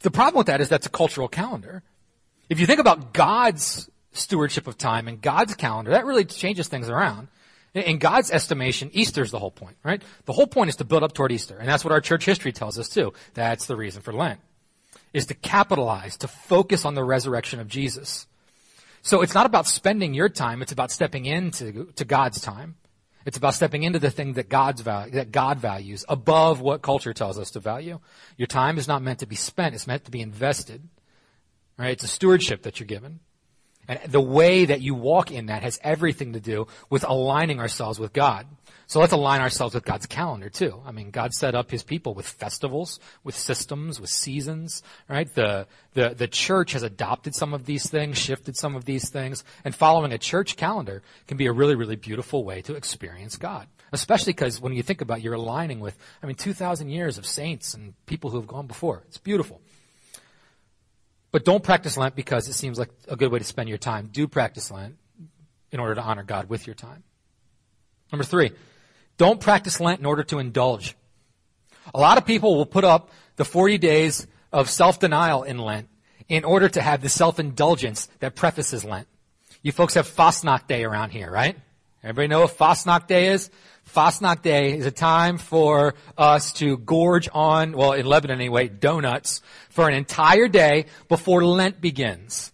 The 0.00 0.10
problem 0.10 0.38
with 0.38 0.46
that 0.46 0.60
is 0.60 0.68
that's 0.68 0.86
a 0.86 0.90
cultural 0.90 1.28
calendar. 1.28 1.82
If 2.48 2.58
you 2.58 2.66
think 2.66 2.80
about 2.80 3.12
God's 3.12 3.88
stewardship 4.12 4.66
of 4.66 4.76
time 4.76 5.08
and 5.08 5.20
God's 5.20 5.54
calendar, 5.54 5.92
that 5.92 6.04
really 6.04 6.24
changes 6.24 6.68
things 6.68 6.88
around. 6.88 7.28
In 7.74 7.98
God's 7.98 8.32
estimation, 8.32 8.90
Easter's 8.92 9.30
the 9.30 9.38
whole 9.38 9.52
point, 9.52 9.76
right? 9.84 10.02
The 10.24 10.32
whole 10.32 10.48
point 10.48 10.70
is 10.70 10.76
to 10.76 10.84
build 10.84 11.04
up 11.04 11.12
toward 11.12 11.30
Easter. 11.30 11.56
And 11.56 11.68
that's 11.68 11.84
what 11.84 11.92
our 11.92 12.00
church 12.00 12.24
history 12.24 12.50
tells 12.50 12.78
us 12.78 12.88
too. 12.88 13.12
That's 13.34 13.66
the 13.66 13.76
reason 13.76 14.02
for 14.02 14.12
Lent. 14.12 14.40
Is 15.12 15.26
to 15.26 15.34
capitalize, 15.34 16.16
to 16.18 16.28
focus 16.28 16.84
on 16.84 16.94
the 16.94 17.04
resurrection 17.04 17.60
of 17.60 17.68
Jesus. 17.68 18.26
So 19.02 19.22
it's 19.22 19.34
not 19.34 19.46
about 19.46 19.66
spending 19.66 20.14
your 20.14 20.28
time, 20.28 20.62
it's 20.62 20.72
about 20.72 20.90
stepping 20.90 21.26
into 21.26 21.92
to 21.94 22.04
God's 22.04 22.40
time. 22.40 22.74
It's 23.26 23.36
about 23.36 23.54
stepping 23.54 23.82
into 23.82 23.98
the 23.98 24.10
thing 24.10 24.34
that 24.34 24.48
God's 24.48 24.80
value, 24.80 25.12
that 25.12 25.30
God 25.30 25.58
values 25.58 26.04
above 26.08 26.60
what 26.60 26.82
culture 26.82 27.12
tells 27.12 27.38
us 27.38 27.50
to 27.52 27.60
value. 27.60 28.00
Your 28.36 28.46
time 28.46 28.78
is 28.78 28.88
not 28.88 29.02
meant 29.02 29.18
to 29.18 29.26
be 29.26 29.36
spent, 29.36 29.74
it's 29.74 29.86
meant 29.86 30.04
to 30.04 30.10
be 30.10 30.20
invested. 30.20 30.88
Right? 31.76 31.92
It's 31.92 32.04
a 32.04 32.08
stewardship 32.08 32.62
that 32.62 32.78
you're 32.78 32.86
given. 32.86 33.20
And 33.88 33.98
the 34.06 34.20
way 34.20 34.66
that 34.66 34.80
you 34.80 34.94
walk 34.94 35.30
in 35.30 35.46
that 35.46 35.62
has 35.62 35.80
everything 35.82 36.34
to 36.34 36.40
do 36.40 36.66
with 36.90 37.04
aligning 37.04 37.58
ourselves 37.58 37.98
with 37.98 38.12
God. 38.12 38.46
So 38.90 38.98
let's 38.98 39.12
align 39.12 39.40
ourselves 39.40 39.76
with 39.76 39.84
God's 39.84 40.06
calendar 40.06 40.50
too. 40.50 40.82
I 40.84 40.90
mean, 40.90 41.12
God 41.12 41.32
set 41.32 41.54
up 41.54 41.70
his 41.70 41.84
people 41.84 42.12
with 42.12 42.26
festivals, 42.26 42.98
with 43.22 43.36
systems, 43.36 44.00
with 44.00 44.10
seasons, 44.10 44.82
right? 45.08 45.32
The, 45.32 45.68
the, 45.94 46.08
the 46.08 46.26
church 46.26 46.72
has 46.72 46.82
adopted 46.82 47.36
some 47.36 47.54
of 47.54 47.66
these 47.66 47.88
things, 47.88 48.18
shifted 48.18 48.56
some 48.56 48.74
of 48.74 48.86
these 48.86 49.08
things, 49.08 49.44
and 49.64 49.76
following 49.76 50.10
a 50.10 50.18
church 50.18 50.56
calendar 50.56 51.04
can 51.28 51.36
be 51.36 51.46
a 51.46 51.52
really, 51.52 51.76
really 51.76 51.94
beautiful 51.94 52.42
way 52.42 52.62
to 52.62 52.74
experience 52.74 53.36
God. 53.36 53.68
Especially 53.92 54.32
because 54.32 54.60
when 54.60 54.72
you 54.72 54.82
think 54.82 55.02
about 55.02 55.22
you're 55.22 55.34
aligning 55.34 55.78
with, 55.78 55.96
I 56.20 56.26
mean, 56.26 56.34
2,000 56.34 56.88
years 56.88 57.16
of 57.16 57.24
saints 57.24 57.74
and 57.74 57.94
people 58.06 58.30
who 58.30 58.38
have 58.38 58.48
gone 58.48 58.66
before. 58.66 59.04
It's 59.06 59.18
beautiful. 59.18 59.60
But 61.30 61.44
don't 61.44 61.62
practice 61.62 61.96
Lent 61.96 62.16
because 62.16 62.48
it 62.48 62.54
seems 62.54 62.76
like 62.76 62.90
a 63.06 63.14
good 63.14 63.30
way 63.30 63.38
to 63.38 63.44
spend 63.44 63.68
your 63.68 63.78
time. 63.78 64.08
Do 64.10 64.26
practice 64.26 64.68
Lent 64.68 64.96
in 65.70 65.78
order 65.78 65.94
to 65.94 66.02
honor 66.02 66.24
God 66.24 66.48
with 66.48 66.66
your 66.66 66.74
time. 66.74 67.04
Number 68.10 68.24
three, 68.24 68.50
don't 69.20 69.38
practice 69.38 69.80
Lent 69.80 70.00
in 70.00 70.06
order 70.06 70.22
to 70.22 70.38
indulge. 70.38 70.96
A 71.92 72.00
lot 72.00 72.16
of 72.16 72.24
people 72.24 72.56
will 72.56 72.64
put 72.64 72.84
up 72.84 73.10
the 73.36 73.44
40 73.44 73.76
days 73.76 74.26
of 74.50 74.70
self-denial 74.70 75.42
in 75.42 75.58
Lent 75.58 75.90
in 76.30 76.42
order 76.42 76.70
to 76.70 76.80
have 76.80 77.02
the 77.02 77.10
self-indulgence 77.10 78.08
that 78.20 78.34
prefaces 78.34 78.82
Lent. 78.82 79.06
You 79.60 79.72
folks 79.72 79.92
have 79.92 80.08
Fastnacht 80.08 80.68
Day 80.68 80.84
around 80.84 81.10
here, 81.10 81.30
right? 81.30 81.54
Everybody 82.02 82.28
know 82.28 82.40
what 82.40 82.56
Fastnacht 82.56 83.08
Day 83.08 83.26
is? 83.26 83.50
Fastnacht 83.94 84.40
Day 84.40 84.78
is 84.78 84.86
a 84.86 84.90
time 84.90 85.36
for 85.36 85.96
us 86.16 86.54
to 86.54 86.78
gorge 86.78 87.28
on, 87.30 87.72
well, 87.72 87.92
in 87.92 88.06
Lebanon 88.06 88.40
anyway, 88.40 88.68
donuts 88.68 89.42
for 89.68 89.86
an 89.86 89.94
entire 89.94 90.48
day 90.48 90.86
before 91.08 91.44
Lent 91.44 91.78
begins. 91.78 92.52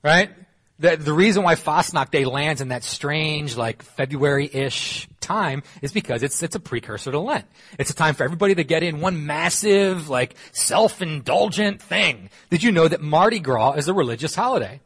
Right? 0.00 0.30
The, 0.78 0.96
the 0.96 1.12
reason 1.12 1.44
why 1.44 1.54
Fastnacht 1.54 2.10
Day 2.10 2.24
lands 2.24 2.60
in 2.60 2.68
that 2.68 2.82
strange, 2.82 3.56
like 3.56 3.82
February-ish 3.82 5.08
time 5.20 5.62
is 5.82 5.92
because 5.92 6.22
it's 6.22 6.42
it's 6.42 6.56
a 6.56 6.60
precursor 6.60 7.12
to 7.12 7.20
Lent. 7.20 7.46
It's 7.78 7.90
a 7.90 7.94
time 7.94 8.14
for 8.14 8.24
everybody 8.24 8.56
to 8.56 8.64
get 8.64 8.82
in 8.82 9.00
one 9.00 9.24
massive, 9.24 10.08
like 10.08 10.34
self-indulgent 10.52 11.80
thing. 11.80 12.28
Did 12.50 12.64
you 12.64 12.72
know 12.72 12.88
that 12.88 13.00
Mardi 13.00 13.38
Gras 13.38 13.74
is 13.74 13.88
a 13.88 13.94
religious 13.94 14.34
holiday? 14.34 14.80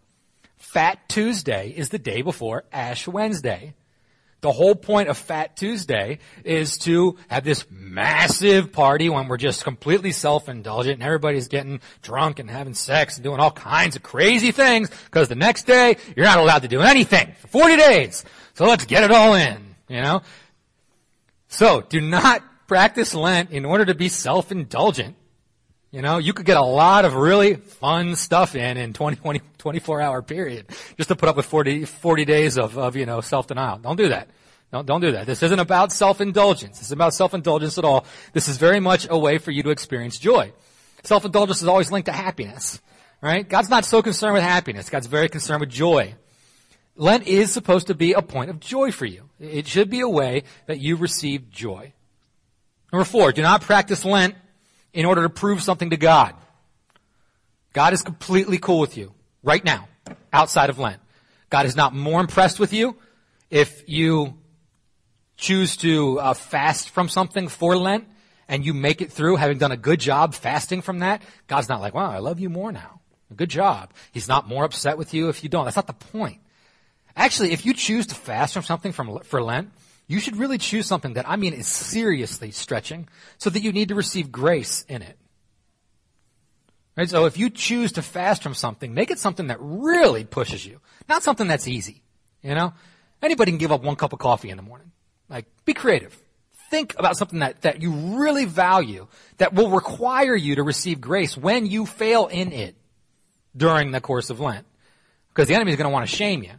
Fat 0.58 1.08
Tuesday 1.08 1.72
is 1.74 1.88
the 1.88 1.98
day 1.98 2.20
before 2.20 2.64
Ash 2.70 3.08
Wednesday. 3.08 3.72
The 4.40 4.52
whole 4.52 4.76
point 4.76 5.08
of 5.08 5.18
Fat 5.18 5.56
Tuesday 5.56 6.20
is 6.44 6.78
to 6.78 7.16
have 7.26 7.42
this 7.42 7.66
massive 7.70 8.70
party 8.72 9.08
when 9.08 9.26
we're 9.26 9.36
just 9.36 9.64
completely 9.64 10.12
self-indulgent 10.12 10.94
and 10.94 11.02
everybody's 11.02 11.48
getting 11.48 11.80
drunk 12.02 12.38
and 12.38 12.48
having 12.48 12.74
sex 12.74 13.16
and 13.16 13.24
doing 13.24 13.40
all 13.40 13.50
kinds 13.50 13.96
of 13.96 14.04
crazy 14.04 14.52
things 14.52 14.90
because 15.06 15.28
the 15.28 15.34
next 15.34 15.66
day 15.66 15.96
you're 16.16 16.24
not 16.24 16.38
allowed 16.38 16.62
to 16.62 16.68
do 16.68 16.82
anything 16.82 17.34
for 17.40 17.48
40 17.48 17.76
days. 17.76 18.24
So 18.54 18.64
let's 18.66 18.84
get 18.84 19.02
it 19.02 19.10
all 19.10 19.34
in, 19.34 19.74
you 19.88 20.02
know? 20.02 20.22
So 21.48 21.80
do 21.80 22.00
not 22.00 22.44
practice 22.68 23.14
Lent 23.14 23.50
in 23.50 23.64
order 23.64 23.86
to 23.86 23.94
be 23.94 24.08
self-indulgent. 24.08 25.16
You 25.90 26.02
know, 26.02 26.18
you 26.18 26.34
could 26.34 26.44
get 26.44 26.58
a 26.58 26.62
lot 26.62 27.06
of 27.06 27.14
really 27.14 27.54
fun 27.54 28.14
stuff 28.14 28.54
in 28.54 28.76
in 28.76 28.92
20, 28.92 29.16
20 29.16 29.40
24 29.56 30.00
hour 30.00 30.22
period 30.22 30.66
just 30.96 31.08
to 31.08 31.16
put 31.16 31.28
up 31.28 31.36
with 31.36 31.46
40, 31.46 31.86
40 31.86 32.24
days 32.24 32.58
of, 32.58 32.76
of, 32.76 32.94
you 32.94 33.06
know, 33.06 33.20
self-denial. 33.20 33.78
Don't 33.78 33.96
do 33.96 34.08
that. 34.10 34.28
Don't, 34.70 34.84
don't 34.84 35.00
do 35.00 35.12
that. 35.12 35.26
This 35.26 35.42
isn't 35.42 35.58
about 35.58 35.92
self-indulgence. 35.92 36.78
This 36.78 36.88
is 36.88 36.92
about 36.92 37.14
self-indulgence 37.14 37.78
at 37.78 37.84
all. 37.84 38.04
This 38.34 38.48
is 38.48 38.58
very 38.58 38.80
much 38.80 39.06
a 39.08 39.18
way 39.18 39.38
for 39.38 39.50
you 39.50 39.62
to 39.62 39.70
experience 39.70 40.18
joy. 40.18 40.52
Self-indulgence 41.04 41.62
is 41.62 41.68
always 41.68 41.90
linked 41.90 42.06
to 42.06 42.12
happiness, 42.12 42.80
right? 43.22 43.48
God's 43.48 43.70
not 43.70 43.86
so 43.86 44.02
concerned 44.02 44.34
with 44.34 44.42
happiness. 44.42 44.90
God's 44.90 45.06
very 45.06 45.30
concerned 45.30 45.60
with 45.60 45.70
joy. 45.70 46.14
Lent 46.96 47.26
is 47.26 47.50
supposed 47.50 47.86
to 47.86 47.94
be 47.94 48.12
a 48.12 48.20
point 48.20 48.50
of 48.50 48.60
joy 48.60 48.92
for 48.92 49.06
you. 49.06 49.30
It 49.40 49.66
should 49.66 49.88
be 49.88 50.00
a 50.00 50.08
way 50.08 50.42
that 50.66 50.80
you 50.80 50.96
receive 50.96 51.50
joy. 51.50 51.94
Number 52.92 53.04
four, 53.04 53.32
do 53.32 53.40
not 53.40 53.62
practice 53.62 54.04
Lent 54.04 54.34
in 54.98 55.06
order 55.06 55.22
to 55.22 55.28
prove 55.28 55.62
something 55.62 55.90
to 55.90 55.96
God. 55.96 56.34
God 57.72 57.92
is 57.92 58.02
completely 58.02 58.58
cool 58.58 58.80
with 58.80 58.96
you 58.96 59.14
right 59.44 59.64
now, 59.64 59.86
outside 60.32 60.70
of 60.70 60.80
Lent. 60.80 61.00
God 61.50 61.66
is 61.66 61.76
not 61.76 61.94
more 61.94 62.20
impressed 62.20 62.58
with 62.58 62.72
you 62.72 62.96
if 63.48 63.88
you 63.88 64.34
choose 65.36 65.76
to 65.76 66.18
uh, 66.18 66.34
fast 66.34 66.90
from 66.90 67.08
something 67.08 67.46
for 67.46 67.76
Lent 67.76 68.08
and 68.48 68.66
you 68.66 68.74
make 68.74 69.00
it 69.00 69.12
through 69.12 69.36
having 69.36 69.58
done 69.58 69.70
a 69.70 69.76
good 69.76 70.00
job 70.00 70.34
fasting 70.34 70.82
from 70.82 70.98
that. 70.98 71.22
God's 71.46 71.68
not 71.68 71.80
like, 71.80 71.94
wow, 71.94 72.10
I 72.10 72.18
love 72.18 72.40
you 72.40 72.50
more 72.50 72.72
now. 72.72 73.00
Good 73.36 73.50
job. 73.50 73.92
He's 74.10 74.26
not 74.26 74.48
more 74.48 74.64
upset 74.64 74.98
with 74.98 75.14
you 75.14 75.28
if 75.28 75.44
you 75.44 75.48
don't. 75.48 75.64
That's 75.64 75.76
not 75.76 75.86
the 75.86 75.92
point. 75.92 76.40
Actually, 77.14 77.52
if 77.52 77.64
you 77.64 77.72
choose 77.72 78.08
to 78.08 78.16
fast 78.16 78.52
from 78.52 78.64
something 78.64 78.90
from, 78.90 79.20
for 79.20 79.40
Lent, 79.40 79.70
you 80.08 80.20
should 80.20 80.36
really 80.36 80.58
choose 80.58 80.86
something 80.86 81.12
that 81.12 81.28
I 81.28 81.36
mean 81.36 81.52
is 81.52 81.66
seriously 81.66 82.50
stretching 82.50 83.08
so 83.36 83.50
that 83.50 83.62
you 83.62 83.72
need 83.72 83.88
to 83.88 83.94
receive 83.94 84.32
grace 84.32 84.84
in 84.88 85.02
it. 85.02 85.18
Right? 86.96 87.08
So 87.08 87.26
if 87.26 87.38
you 87.38 87.50
choose 87.50 87.92
to 87.92 88.02
fast 88.02 88.42
from 88.42 88.54
something, 88.54 88.92
make 88.92 89.10
it 89.10 89.18
something 89.18 89.48
that 89.48 89.58
really 89.60 90.24
pushes 90.24 90.66
you, 90.66 90.80
not 91.08 91.22
something 91.22 91.46
that's 91.46 91.68
easy. 91.68 92.02
You 92.42 92.54
know? 92.54 92.72
Anybody 93.22 93.52
can 93.52 93.58
give 93.58 93.70
up 93.70 93.82
one 93.82 93.96
cup 93.96 94.14
of 94.14 94.18
coffee 94.18 94.48
in 94.48 94.56
the 94.56 94.62
morning. 94.62 94.90
Like, 95.28 95.44
be 95.66 95.74
creative. 95.74 96.18
Think 96.70 96.94
about 96.98 97.16
something 97.16 97.40
that, 97.40 97.62
that 97.62 97.82
you 97.82 97.92
really 97.92 98.46
value, 98.46 99.08
that 99.36 99.52
will 99.52 99.70
require 99.70 100.34
you 100.34 100.56
to 100.56 100.62
receive 100.62 101.00
grace 101.00 101.36
when 101.36 101.66
you 101.66 101.84
fail 101.84 102.26
in 102.26 102.52
it 102.52 102.76
during 103.56 103.90
the 103.90 104.00
course 104.00 104.30
of 104.30 104.40
Lent. 104.40 104.66
Because 105.28 105.48
the 105.48 105.54
enemy 105.54 105.72
is 105.72 105.76
going 105.76 105.88
to 105.88 105.92
want 105.92 106.08
to 106.08 106.14
shame 106.14 106.42
you. 106.42 106.52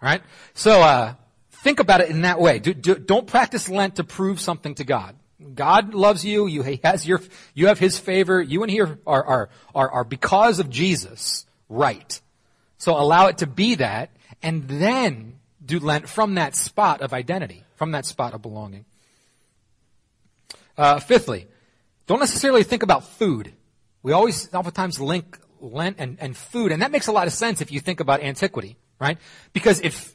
Right? 0.00 0.22
So, 0.54 0.80
uh, 0.80 1.14
think 1.64 1.80
about 1.80 2.02
it 2.02 2.10
in 2.10 2.22
that 2.22 2.38
way. 2.38 2.58
Do, 2.58 2.74
do, 2.74 2.94
don't 2.94 3.26
practice 3.26 3.70
Lent 3.70 3.96
to 3.96 4.04
prove 4.04 4.38
something 4.38 4.74
to 4.76 4.84
God. 4.84 5.16
God 5.54 5.94
loves 5.94 6.24
you. 6.24 6.46
You, 6.46 6.78
has 6.84 7.08
your, 7.08 7.22
you 7.54 7.68
have 7.68 7.78
His 7.78 7.98
favor. 7.98 8.40
You 8.40 8.62
and 8.62 8.70
He 8.70 8.82
are, 8.82 8.98
are, 9.06 9.48
are, 9.74 9.90
are 9.90 10.04
because 10.04 10.60
of 10.60 10.68
Jesus 10.68 11.46
right. 11.70 12.20
So 12.76 12.92
allow 12.92 13.28
it 13.28 13.38
to 13.38 13.46
be 13.46 13.76
that, 13.76 14.10
and 14.42 14.68
then 14.68 15.40
do 15.64 15.80
Lent 15.80 16.06
from 16.06 16.34
that 16.34 16.54
spot 16.54 17.00
of 17.00 17.14
identity, 17.14 17.64
from 17.76 17.92
that 17.92 18.04
spot 18.04 18.34
of 18.34 18.42
belonging. 18.42 18.84
Uh, 20.76 21.00
fifthly, 21.00 21.46
don't 22.06 22.20
necessarily 22.20 22.62
think 22.62 22.82
about 22.82 23.04
food. 23.04 23.52
We 24.02 24.12
always 24.12 24.52
oftentimes 24.52 25.00
link 25.00 25.38
Lent 25.60 25.96
and, 25.98 26.18
and 26.20 26.36
food, 26.36 26.72
and 26.72 26.82
that 26.82 26.90
makes 26.90 27.06
a 27.06 27.12
lot 27.12 27.26
of 27.26 27.32
sense 27.32 27.62
if 27.62 27.72
you 27.72 27.80
think 27.80 28.00
about 28.00 28.20
antiquity, 28.20 28.76
right? 29.00 29.16
Because 29.54 29.80
if 29.80 30.13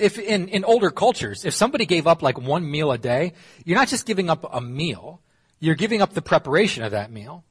if 0.00 0.18
in, 0.18 0.48
in 0.48 0.64
older 0.64 0.90
cultures, 0.90 1.44
if 1.44 1.54
somebody 1.54 1.86
gave 1.86 2.06
up 2.06 2.22
like 2.22 2.38
one 2.38 2.68
meal 2.68 2.92
a 2.92 2.98
day, 2.98 3.34
you're 3.64 3.78
not 3.78 3.88
just 3.88 4.06
giving 4.06 4.30
up 4.30 4.48
a 4.52 4.60
meal, 4.60 5.20
you're 5.58 5.74
giving 5.74 6.02
up 6.02 6.14
the 6.14 6.22
preparation 6.22 6.82
of 6.82 6.92
that 6.92 7.10
meal. 7.10 7.44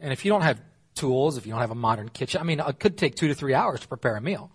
And 0.00 0.12
if 0.12 0.24
you 0.24 0.30
don't 0.30 0.42
have 0.42 0.60
tools, 0.94 1.36
if 1.36 1.46
you 1.46 1.52
don't 1.52 1.60
have 1.60 1.70
a 1.70 1.76
modern 1.76 2.08
kitchen, 2.08 2.40
I 2.40 2.44
mean, 2.44 2.60
it 2.60 2.78
could 2.78 2.96
take 2.96 3.14
two 3.14 3.28
to 3.28 3.34
three 3.34 3.54
hours 3.54 3.80
to 3.80 3.88
prepare 3.88 4.16
a 4.16 4.20
meal. 4.20 4.50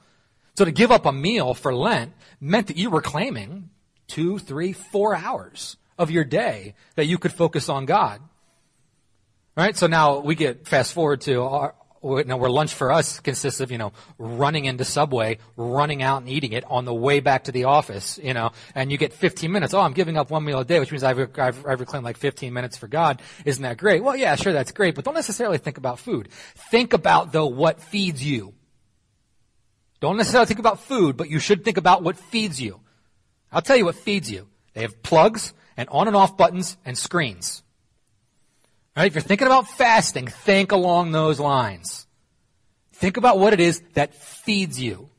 So 0.55 0.65
to 0.65 0.71
give 0.71 0.91
up 0.91 1.05
a 1.05 1.11
meal 1.11 1.53
for 1.53 1.73
Lent 1.73 2.13
meant 2.39 2.67
that 2.67 2.77
you 2.77 2.89
were 2.89 3.01
claiming 3.01 3.69
two, 4.07 4.37
three, 4.39 4.73
four 4.73 5.15
hours 5.15 5.77
of 5.97 6.11
your 6.11 6.23
day 6.23 6.75
that 6.95 7.05
you 7.05 7.17
could 7.17 7.33
focus 7.33 7.69
on 7.69 7.85
God. 7.85 8.21
Right? 9.55 9.75
So 9.75 9.87
now 9.87 10.19
we 10.19 10.35
get 10.35 10.67
fast 10.67 10.93
forward 10.93 11.21
to 11.21 11.41
our, 11.43 11.75
know, 12.03 12.37
where 12.37 12.49
lunch 12.49 12.73
for 12.73 12.91
us 12.91 13.19
consists 13.19 13.59
of, 13.61 13.71
you 13.71 13.77
know, 13.77 13.93
running 14.17 14.65
into 14.65 14.85
Subway, 14.85 15.37
running 15.55 16.03
out 16.03 16.21
and 16.21 16.29
eating 16.29 16.51
it 16.51 16.63
on 16.69 16.85
the 16.85 16.93
way 16.93 17.19
back 17.19 17.45
to 17.45 17.51
the 17.51 17.63
office, 17.65 18.19
you 18.21 18.33
know, 18.33 18.51
and 18.75 18.91
you 18.91 18.97
get 18.97 19.13
15 19.13 19.51
minutes. 19.51 19.73
Oh, 19.73 19.79
I'm 19.79 19.93
giving 19.93 20.17
up 20.17 20.29
one 20.29 20.43
meal 20.43 20.59
a 20.59 20.65
day, 20.65 20.79
which 20.79 20.91
means 20.91 21.03
I've, 21.03 21.19
I've, 21.39 21.65
I've 21.65 21.79
reclaimed 21.79 22.05
like 22.05 22.17
15 22.17 22.53
minutes 22.53 22.77
for 22.77 22.87
God. 22.87 23.21
Isn't 23.45 23.63
that 23.63 23.77
great? 23.77 24.03
Well, 24.03 24.15
yeah, 24.15 24.35
sure, 24.35 24.53
that's 24.53 24.71
great, 24.71 24.95
but 24.95 25.05
don't 25.05 25.13
necessarily 25.13 25.57
think 25.57 25.77
about 25.77 25.99
food. 25.99 26.29
Think 26.71 26.93
about, 26.93 27.31
though, 27.31 27.47
what 27.47 27.81
feeds 27.81 28.23
you. 28.23 28.53
Don't 29.99 30.17
necessarily 30.17 30.47
think 30.47 30.59
about 30.59 30.81
food, 30.81 31.15
but 31.15 31.29
you 31.29 31.39
should 31.39 31.63
think 31.63 31.77
about 31.77 32.03
what 32.03 32.17
feeds 32.17 32.59
you. 32.59 32.81
I'll 33.51 33.61
tell 33.61 33.77
you 33.77 33.85
what 33.85 33.95
feeds 33.95 34.29
you. 34.29 34.49
They 34.73 34.81
have 34.81 35.01
plugs 35.01 35.53
and 35.77 35.87
on 35.89 36.07
and 36.07 36.15
off 36.15 36.35
buttons 36.35 36.75
and 36.83 36.97
screens. 36.97 37.63
Right? 38.95 39.07
If 39.07 39.15
you're 39.15 39.21
thinking 39.21 39.47
about 39.47 39.67
fasting, 39.67 40.27
think 40.27 40.71
along 40.71 41.11
those 41.11 41.39
lines. 41.39 42.05
Think 42.93 43.17
about 43.17 43.39
what 43.39 43.53
it 43.53 43.59
is 43.59 43.81
that 43.93 44.13
feeds 44.13 44.79
you. 44.79 45.09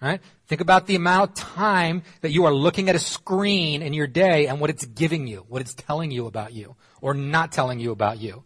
Right? 0.00 0.20
Think 0.46 0.60
about 0.60 0.86
the 0.86 0.96
amount 0.96 1.30
of 1.30 1.34
time 1.36 2.02
that 2.20 2.30
you 2.30 2.44
are 2.44 2.54
looking 2.54 2.88
at 2.88 2.94
a 2.94 2.98
screen 2.98 3.82
in 3.82 3.92
your 3.92 4.06
day 4.06 4.46
and 4.46 4.60
what 4.60 4.70
it's 4.70 4.84
giving 4.84 5.26
you, 5.26 5.44
what 5.48 5.62
it's 5.62 5.74
telling 5.74 6.10
you 6.10 6.26
about 6.26 6.52
you, 6.52 6.76
or 7.00 7.14
not 7.14 7.52
telling 7.52 7.80
you 7.80 7.90
about 7.90 8.20
you. 8.20 8.44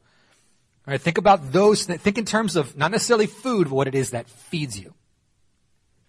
Right? 0.86 1.00
Think 1.00 1.18
about 1.18 1.52
those, 1.52 1.84
think 1.84 2.16
in 2.16 2.24
terms 2.24 2.56
of 2.56 2.76
not 2.76 2.90
necessarily 2.90 3.26
food, 3.26 3.68
but 3.68 3.74
what 3.74 3.88
it 3.88 3.94
is 3.94 4.10
that 4.10 4.28
feeds 4.28 4.78
you. 4.78 4.94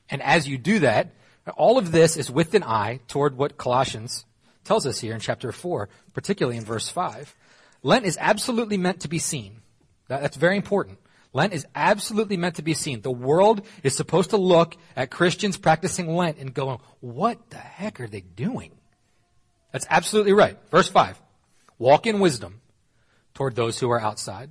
And 0.09 0.21
as 0.21 0.47
you 0.47 0.57
do 0.57 0.79
that, 0.79 1.11
all 1.57 1.77
of 1.77 1.91
this 1.91 2.15
is 2.15 2.31
with 2.31 2.53
an 2.53 2.63
eye 2.63 2.99
toward 3.07 3.35
what 3.35 3.57
Colossians 3.57 4.25
tells 4.63 4.85
us 4.85 4.99
here 4.99 5.13
in 5.13 5.19
chapter 5.19 5.51
4, 5.51 5.89
particularly 6.13 6.57
in 6.57 6.63
verse 6.63 6.89
5. 6.89 7.35
Lent 7.81 8.05
is 8.05 8.17
absolutely 8.19 8.77
meant 8.77 9.01
to 9.01 9.07
be 9.07 9.19
seen. 9.19 9.61
That, 10.07 10.21
that's 10.21 10.37
very 10.37 10.57
important. 10.57 10.99
Lent 11.31 11.53
is 11.53 11.65
absolutely 11.75 12.37
meant 12.37 12.55
to 12.55 12.61
be 12.61 12.73
seen. 12.73 13.01
The 13.01 13.11
world 13.11 13.65
is 13.83 13.95
supposed 13.95 14.31
to 14.31 14.37
look 14.37 14.75
at 14.95 15.11
Christians 15.11 15.57
practicing 15.57 16.15
Lent 16.15 16.37
and 16.37 16.53
go, 16.53 16.81
what 16.99 17.49
the 17.51 17.57
heck 17.57 17.99
are 17.99 18.07
they 18.07 18.21
doing? 18.21 18.71
That's 19.71 19.85
absolutely 19.89 20.33
right. 20.33 20.57
Verse 20.71 20.89
5. 20.89 21.21
Walk 21.77 22.07
in 22.07 22.19
wisdom 22.19 22.61
toward 23.33 23.55
those 23.55 23.79
who 23.79 23.89
are 23.91 24.01
outside, 24.01 24.49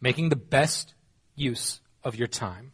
making 0.00 0.30
the 0.30 0.36
best 0.36 0.94
use 1.36 1.80
of 2.02 2.16
your 2.16 2.26
time. 2.26 2.72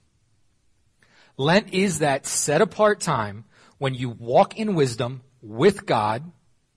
Lent 1.37 1.75
is 1.75 1.99
that 1.99 2.27
set 2.27 2.61
apart 2.61 3.01
time 3.01 3.45
when 3.79 3.95
you 3.95 4.11
walk 4.11 4.59
in 4.59 4.75
wisdom 4.75 5.23
with 5.43 5.87
God 5.87 6.31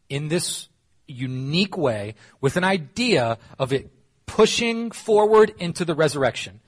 in 0.09 0.27
this 0.29 0.69
unique 1.07 1.77
way 1.77 2.15
with 2.41 2.57
an 2.57 2.63
idea 2.63 3.37
of 3.59 3.73
it 3.73 3.91
pushing 4.25 4.91
forward 4.91 5.53
into 5.59 5.85
the 5.85 5.95
resurrection. 5.95 6.59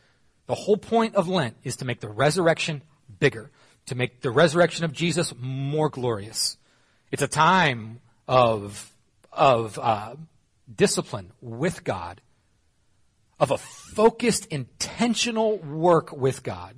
The 0.48 0.56
whole 0.56 0.78
point 0.78 1.16
of 1.16 1.28
Lent 1.28 1.58
is 1.64 1.78
to 1.78 1.86
make 1.86 2.00
the 2.00 2.10
resurrection 2.10 2.84
bigger, 3.20 3.52
to 3.88 3.96
make 3.96 4.22
the 4.22 4.32
resurrection 4.32 4.86
of 4.86 4.94
Jesus 4.94 5.34
more 5.40 5.90
glorious. 5.90 6.58
It's 7.12 7.22
a 7.22 7.28
time 7.28 8.02
of, 8.28 8.94
of 9.32 9.80
uh, 9.82 10.16
discipline 10.74 11.32
with 11.42 11.84
God, 11.84 12.22
of 13.40 13.52
a 13.52 13.58
focused, 13.58 14.46
intentional 14.48 15.58
work 15.58 16.12
with 16.12 16.44
God 16.44 16.76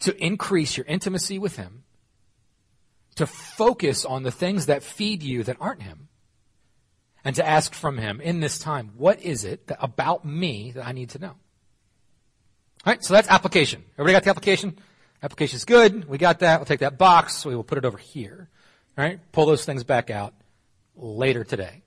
to 0.00 0.24
increase 0.24 0.76
your 0.76 0.86
intimacy 0.86 1.38
with 1.38 1.56
Him 1.56 1.84
to 3.18 3.26
focus 3.26 4.04
on 4.04 4.22
the 4.22 4.30
things 4.30 4.66
that 4.66 4.82
feed 4.82 5.22
you 5.22 5.42
that 5.44 5.56
aren't 5.60 5.82
Him. 5.82 6.08
And 7.24 7.36
to 7.36 7.46
ask 7.46 7.74
from 7.74 7.98
Him 7.98 8.20
in 8.20 8.40
this 8.40 8.58
time, 8.58 8.92
what 8.96 9.20
is 9.20 9.44
it 9.44 9.66
that, 9.66 9.78
about 9.80 10.24
me 10.24 10.72
that 10.72 10.86
I 10.86 10.92
need 10.92 11.10
to 11.10 11.18
know? 11.18 11.34
All 12.86 12.92
right, 12.92 13.04
so 13.04 13.12
that's 13.12 13.28
application. 13.28 13.84
Everybody 13.94 14.12
got 14.12 14.24
the 14.24 14.30
application? 14.30 14.78
Application 15.22 15.56
is 15.56 15.64
good. 15.64 16.08
We 16.08 16.16
got 16.16 16.38
that. 16.40 16.60
We'll 16.60 16.66
take 16.66 16.80
that 16.80 16.96
box. 16.96 17.44
We 17.44 17.56
will 17.56 17.64
put 17.64 17.76
it 17.76 17.84
over 17.84 17.98
here. 17.98 18.48
All 18.96 19.04
right, 19.04 19.20
pull 19.32 19.46
those 19.46 19.64
things 19.64 19.84
back 19.84 20.10
out 20.10 20.32
later 20.96 21.44
today. 21.44 21.82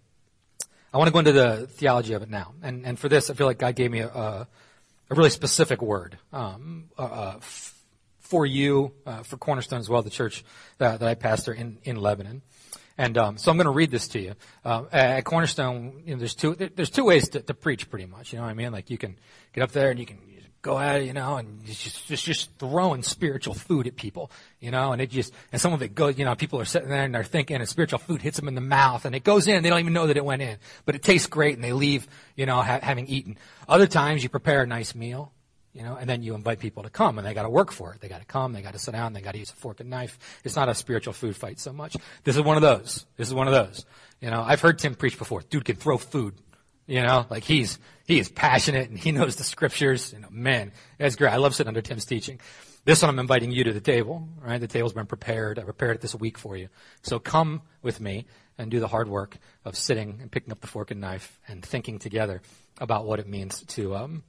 I 0.93 0.97
want 0.97 1.07
to 1.07 1.13
go 1.13 1.19
into 1.19 1.31
the 1.31 1.67
theology 1.67 2.13
of 2.13 2.21
it 2.21 2.29
now. 2.29 2.53
And, 2.61 2.85
and 2.85 2.99
for 2.99 3.07
this, 3.07 3.29
I 3.29 3.33
feel 3.33 3.47
like 3.47 3.57
God 3.57 3.75
gave 3.75 3.89
me 3.89 3.99
a, 3.99 4.09
a, 4.09 4.47
a 5.09 5.15
really 5.15 5.29
specific 5.29 5.81
word. 5.81 6.17
Um, 6.33 6.89
for 8.31 8.45
you, 8.45 8.93
uh, 9.05 9.23
for 9.23 9.35
Cornerstone 9.35 9.79
as 9.79 9.89
well, 9.89 10.01
the 10.01 10.09
church 10.09 10.45
that, 10.77 11.01
that 11.01 11.09
I 11.09 11.15
pastor 11.15 11.51
in, 11.51 11.79
in 11.83 11.97
Lebanon. 11.97 12.41
And 12.97 13.17
um, 13.17 13.37
so 13.37 13.51
I'm 13.51 13.57
going 13.57 13.65
to 13.65 13.71
read 13.71 13.91
this 13.91 14.07
to 14.09 14.21
you. 14.21 14.35
Uh, 14.63 14.85
at 14.89 15.25
Cornerstone, 15.25 16.03
you 16.05 16.13
know, 16.13 16.19
there's 16.19 16.33
two 16.33 16.55
there's 16.55 16.89
two 16.89 17.03
ways 17.03 17.27
to, 17.29 17.41
to, 17.41 17.53
preach, 17.53 17.89
pretty 17.89 18.05
much. 18.05 18.31
You 18.31 18.39
know 18.39 18.45
what 18.45 18.51
I 18.51 18.53
mean? 18.53 18.71
Like 18.71 18.89
you 18.89 18.97
can 18.97 19.17
get 19.51 19.65
up 19.65 19.73
there 19.73 19.89
and 19.89 19.99
you 19.99 20.05
can 20.05 20.19
go 20.61 20.79
at 20.79 21.01
it, 21.01 21.07
you 21.07 21.13
know, 21.13 21.35
and 21.35 21.65
just, 21.65 22.07
just, 22.07 22.23
just 22.23 22.57
throwing 22.57 23.03
spiritual 23.03 23.53
food 23.53 23.85
at 23.85 23.97
people, 23.97 24.31
you 24.61 24.71
know, 24.71 24.93
and 24.93 25.01
it 25.01 25.09
just, 25.09 25.33
and 25.51 25.59
some 25.59 25.73
of 25.73 25.81
it 25.81 25.93
goes, 25.93 26.17
you 26.17 26.23
know, 26.23 26.35
people 26.35 26.61
are 26.61 26.65
sitting 26.65 26.87
there 26.87 27.03
and 27.03 27.13
they're 27.13 27.23
thinking 27.23 27.57
and 27.57 27.67
spiritual 27.67 27.99
food 27.99 28.21
hits 28.21 28.37
them 28.37 28.47
in 28.47 28.55
the 28.55 28.61
mouth 28.61 29.03
and 29.03 29.13
it 29.13 29.23
goes 29.23 29.47
in 29.47 29.63
they 29.63 29.69
don't 29.69 29.79
even 29.79 29.93
know 29.93 30.07
that 30.07 30.17
it 30.17 30.23
went 30.23 30.41
in, 30.41 30.57
but 30.85 30.95
it 30.95 31.01
tastes 31.01 31.27
great 31.27 31.55
and 31.55 31.63
they 31.63 31.73
leave, 31.73 32.07
you 32.35 32.45
know, 32.45 32.61
ha- 32.61 32.79
having 32.81 33.07
eaten. 33.07 33.37
Other 33.67 33.87
times 33.87 34.23
you 34.23 34.29
prepare 34.29 34.61
a 34.61 34.67
nice 34.67 34.93
meal, 34.93 35.33
you 35.73 35.83
know, 35.83 35.95
and 35.95 36.09
then 36.09 36.21
you 36.21 36.35
invite 36.35 36.59
people 36.59 36.83
to 36.83 36.89
come 36.89 37.17
and 37.17 37.25
they 37.25 37.33
got 37.33 37.43
to 37.43 37.49
work 37.49 37.71
for 37.71 37.93
it. 37.93 38.01
They 38.01 38.09
got 38.09 38.19
to 38.19 38.25
come, 38.25 38.53
they 38.53 38.61
got 38.61 38.73
to 38.73 38.79
sit 38.79 38.91
down, 38.91 39.13
they 39.13 39.21
got 39.21 39.33
to 39.33 39.39
use 39.39 39.51
a 39.51 39.55
fork 39.55 39.79
and 39.79 39.89
knife. 39.89 40.19
It's 40.43 40.55
not 40.55 40.69
a 40.69 40.75
spiritual 40.75 41.13
food 41.13 41.35
fight 41.35 41.59
so 41.59 41.71
much. 41.71 41.95
This 42.23 42.35
is 42.35 42.41
one 42.41 42.57
of 42.57 42.61
those. 42.61 43.05
This 43.17 43.27
is 43.27 43.33
one 43.33 43.47
of 43.47 43.53
those. 43.53 43.85
You 44.19 44.29
know, 44.29 44.43
I've 44.45 44.61
heard 44.61 44.79
Tim 44.79 44.95
preach 44.95 45.17
before. 45.17 45.41
Dude 45.49 45.65
can 45.65 45.77
throw 45.77 45.97
food. 45.97 46.35
You 46.87 47.03
know, 47.03 47.25
like 47.29 47.43
he's 47.43 47.79
he 48.05 48.19
is 48.19 48.27
passionate 48.27 48.89
and 48.89 48.99
he 48.99 49.11
knows 49.11 49.37
the 49.37 49.43
scriptures. 49.43 50.11
You 50.11 50.19
know, 50.19 50.27
man, 50.29 50.73
that's 50.97 51.15
great. 51.15 51.31
I 51.31 51.37
love 51.37 51.55
sitting 51.55 51.69
under 51.69 51.81
Tim's 51.81 52.05
teaching. 52.05 52.39
This 52.83 53.01
one 53.01 53.09
I'm 53.09 53.19
inviting 53.19 53.51
you 53.51 53.63
to 53.63 53.73
the 53.73 53.79
table, 53.79 54.27
right? 54.41 54.59
The 54.59 54.67
table's 54.67 54.93
been 54.93 55.05
prepared. 55.05 55.59
I 55.59 55.63
prepared 55.63 55.97
it 55.97 56.01
this 56.01 56.15
week 56.15 56.37
for 56.37 56.57
you. 56.57 56.67
So 57.03 57.19
come 57.19 57.61
with 57.83 58.01
me 58.01 58.25
and 58.57 58.71
do 58.71 58.79
the 58.79 58.87
hard 58.87 59.07
work 59.07 59.37
of 59.63 59.75
sitting 59.75 60.19
and 60.21 60.31
picking 60.31 60.51
up 60.51 60.61
the 60.61 60.67
fork 60.67 60.91
and 60.91 60.99
knife 60.99 61.39
and 61.47 61.63
thinking 61.63 61.99
together 61.99 62.41
about 62.79 63.05
what 63.05 63.19
it 63.19 63.27
means 63.27 63.63
to 63.63 63.95
um, 63.95 64.23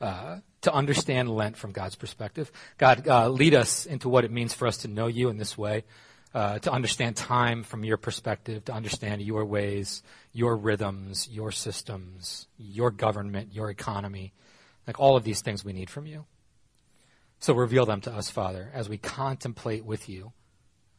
uh, 0.00 0.38
to 0.62 0.72
understand 0.72 1.28
Lent 1.28 1.56
from 1.56 1.72
God's 1.72 1.94
perspective. 1.94 2.50
God, 2.78 3.06
uh, 3.08 3.28
lead 3.28 3.54
us 3.54 3.86
into 3.86 4.08
what 4.08 4.24
it 4.24 4.30
means 4.30 4.54
for 4.54 4.66
us 4.66 4.78
to 4.78 4.88
know 4.88 5.06
you 5.06 5.28
in 5.28 5.36
this 5.38 5.56
way, 5.56 5.84
uh, 6.34 6.58
to 6.60 6.72
understand 6.72 7.16
time 7.16 7.62
from 7.62 7.84
your 7.84 7.96
perspective, 7.96 8.64
to 8.66 8.72
understand 8.72 9.22
your 9.22 9.44
ways, 9.44 10.02
your 10.32 10.56
rhythms, 10.56 11.28
your 11.30 11.50
systems, 11.50 12.46
your 12.58 12.90
government, 12.90 13.54
your 13.54 13.70
economy. 13.70 14.32
Like 14.86 15.00
all 15.00 15.16
of 15.16 15.24
these 15.24 15.40
things 15.40 15.64
we 15.64 15.72
need 15.72 15.90
from 15.90 16.06
you. 16.06 16.26
So 17.40 17.54
reveal 17.54 17.86
them 17.86 18.00
to 18.02 18.12
us, 18.12 18.30
Father, 18.30 18.70
as 18.72 18.88
we 18.88 18.98
contemplate 18.98 19.84
with 19.84 20.08
you 20.08 20.32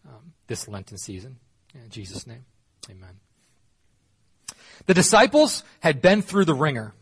um, 0.08 0.34
this 0.48 0.68
Lenten 0.68 0.98
season. 0.98 1.38
In 1.74 1.90
Jesus' 1.90 2.28
name, 2.28 2.46
amen. 2.90 3.20
The 4.86 4.94
disciples 4.94 5.64
had 5.80 6.02
been 6.02 6.22
through 6.22 6.46
the 6.46 6.54
wringer. 6.54 6.94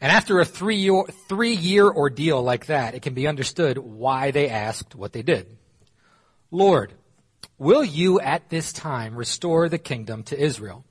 And 0.00 0.10
after 0.10 0.40
a 0.40 0.44
three 0.44 0.76
year, 0.76 1.04
three 1.28 1.54
year 1.54 1.86
ordeal 1.86 2.42
like 2.42 2.66
that, 2.66 2.94
it 2.94 3.02
can 3.02 3.14
be 3.14 3.26
understood 3.26 3.76
why 3.76 4.30
they 4.30 4.48
asked 4.48 4.94
what 4.94 5.12
they 5.12 5.22
did. 5.22 5.58
Lord, 6.50 6.94
will 7.58 7.84
you 7.84 8.18
at 8.18 8.48
this 8.48 8.72
time 8.72 9.14
restore 9.14 9.68
the 9.68 9.78
kingdom 9.78 10.22
to 10.24 10.40
Israel? 10.40 10.84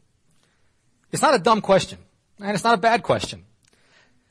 It's 1.12 1.24
not 1.24 1.34
a 1.34 1.40
dumb 1.40 1.62
question, 1.62 1.98
and 2.40 2.52
it's 2.52 2.64
not 2.64 2.76
a 2.76 2.82
bad 2.82 3.02
question. 3.02 3.46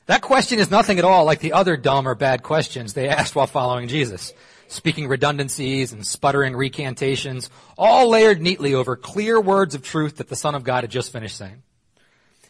That 0.06 0.22
question 0.22 0.58
is 0.58 0.70
nothing 0.70 0.98
at 0.98 1.04
all 1.04 1.24
like 1.24 1.40
the 1.40 1.52
other 1.52 1.76
dumb 1.76 2.06
or 2.06 2.14
bad 2.14 2.42
questions 2.42 2.94
they 2.94 3.08
asked 3.08 3.34
while 3.34 3.48
following 3.48 3.88
Jesus. 3.88 4.32
Speaking 4.68 5.08
redundancies 5.08 5.92
and 5.92 6.06
sputtering 6.06 6.54
recantations, 6.54 7.50
all 7.76 8.08
layered 8.08 8.40
neatly 8.40 8.74
over 8.74 8.96
clear 8.96 9.40
words 9.40 9.74
of 9.74 9.82
truth 9.82 10.18
that 10.18 10.28
the 10.28 10.36
Son 10.36 10.54
of 10.54 10.62
God 10.62 10.84
had 10.84 10.90
just 10.90 11.12
finished 11.12 11.36
saying. 11.36 11.62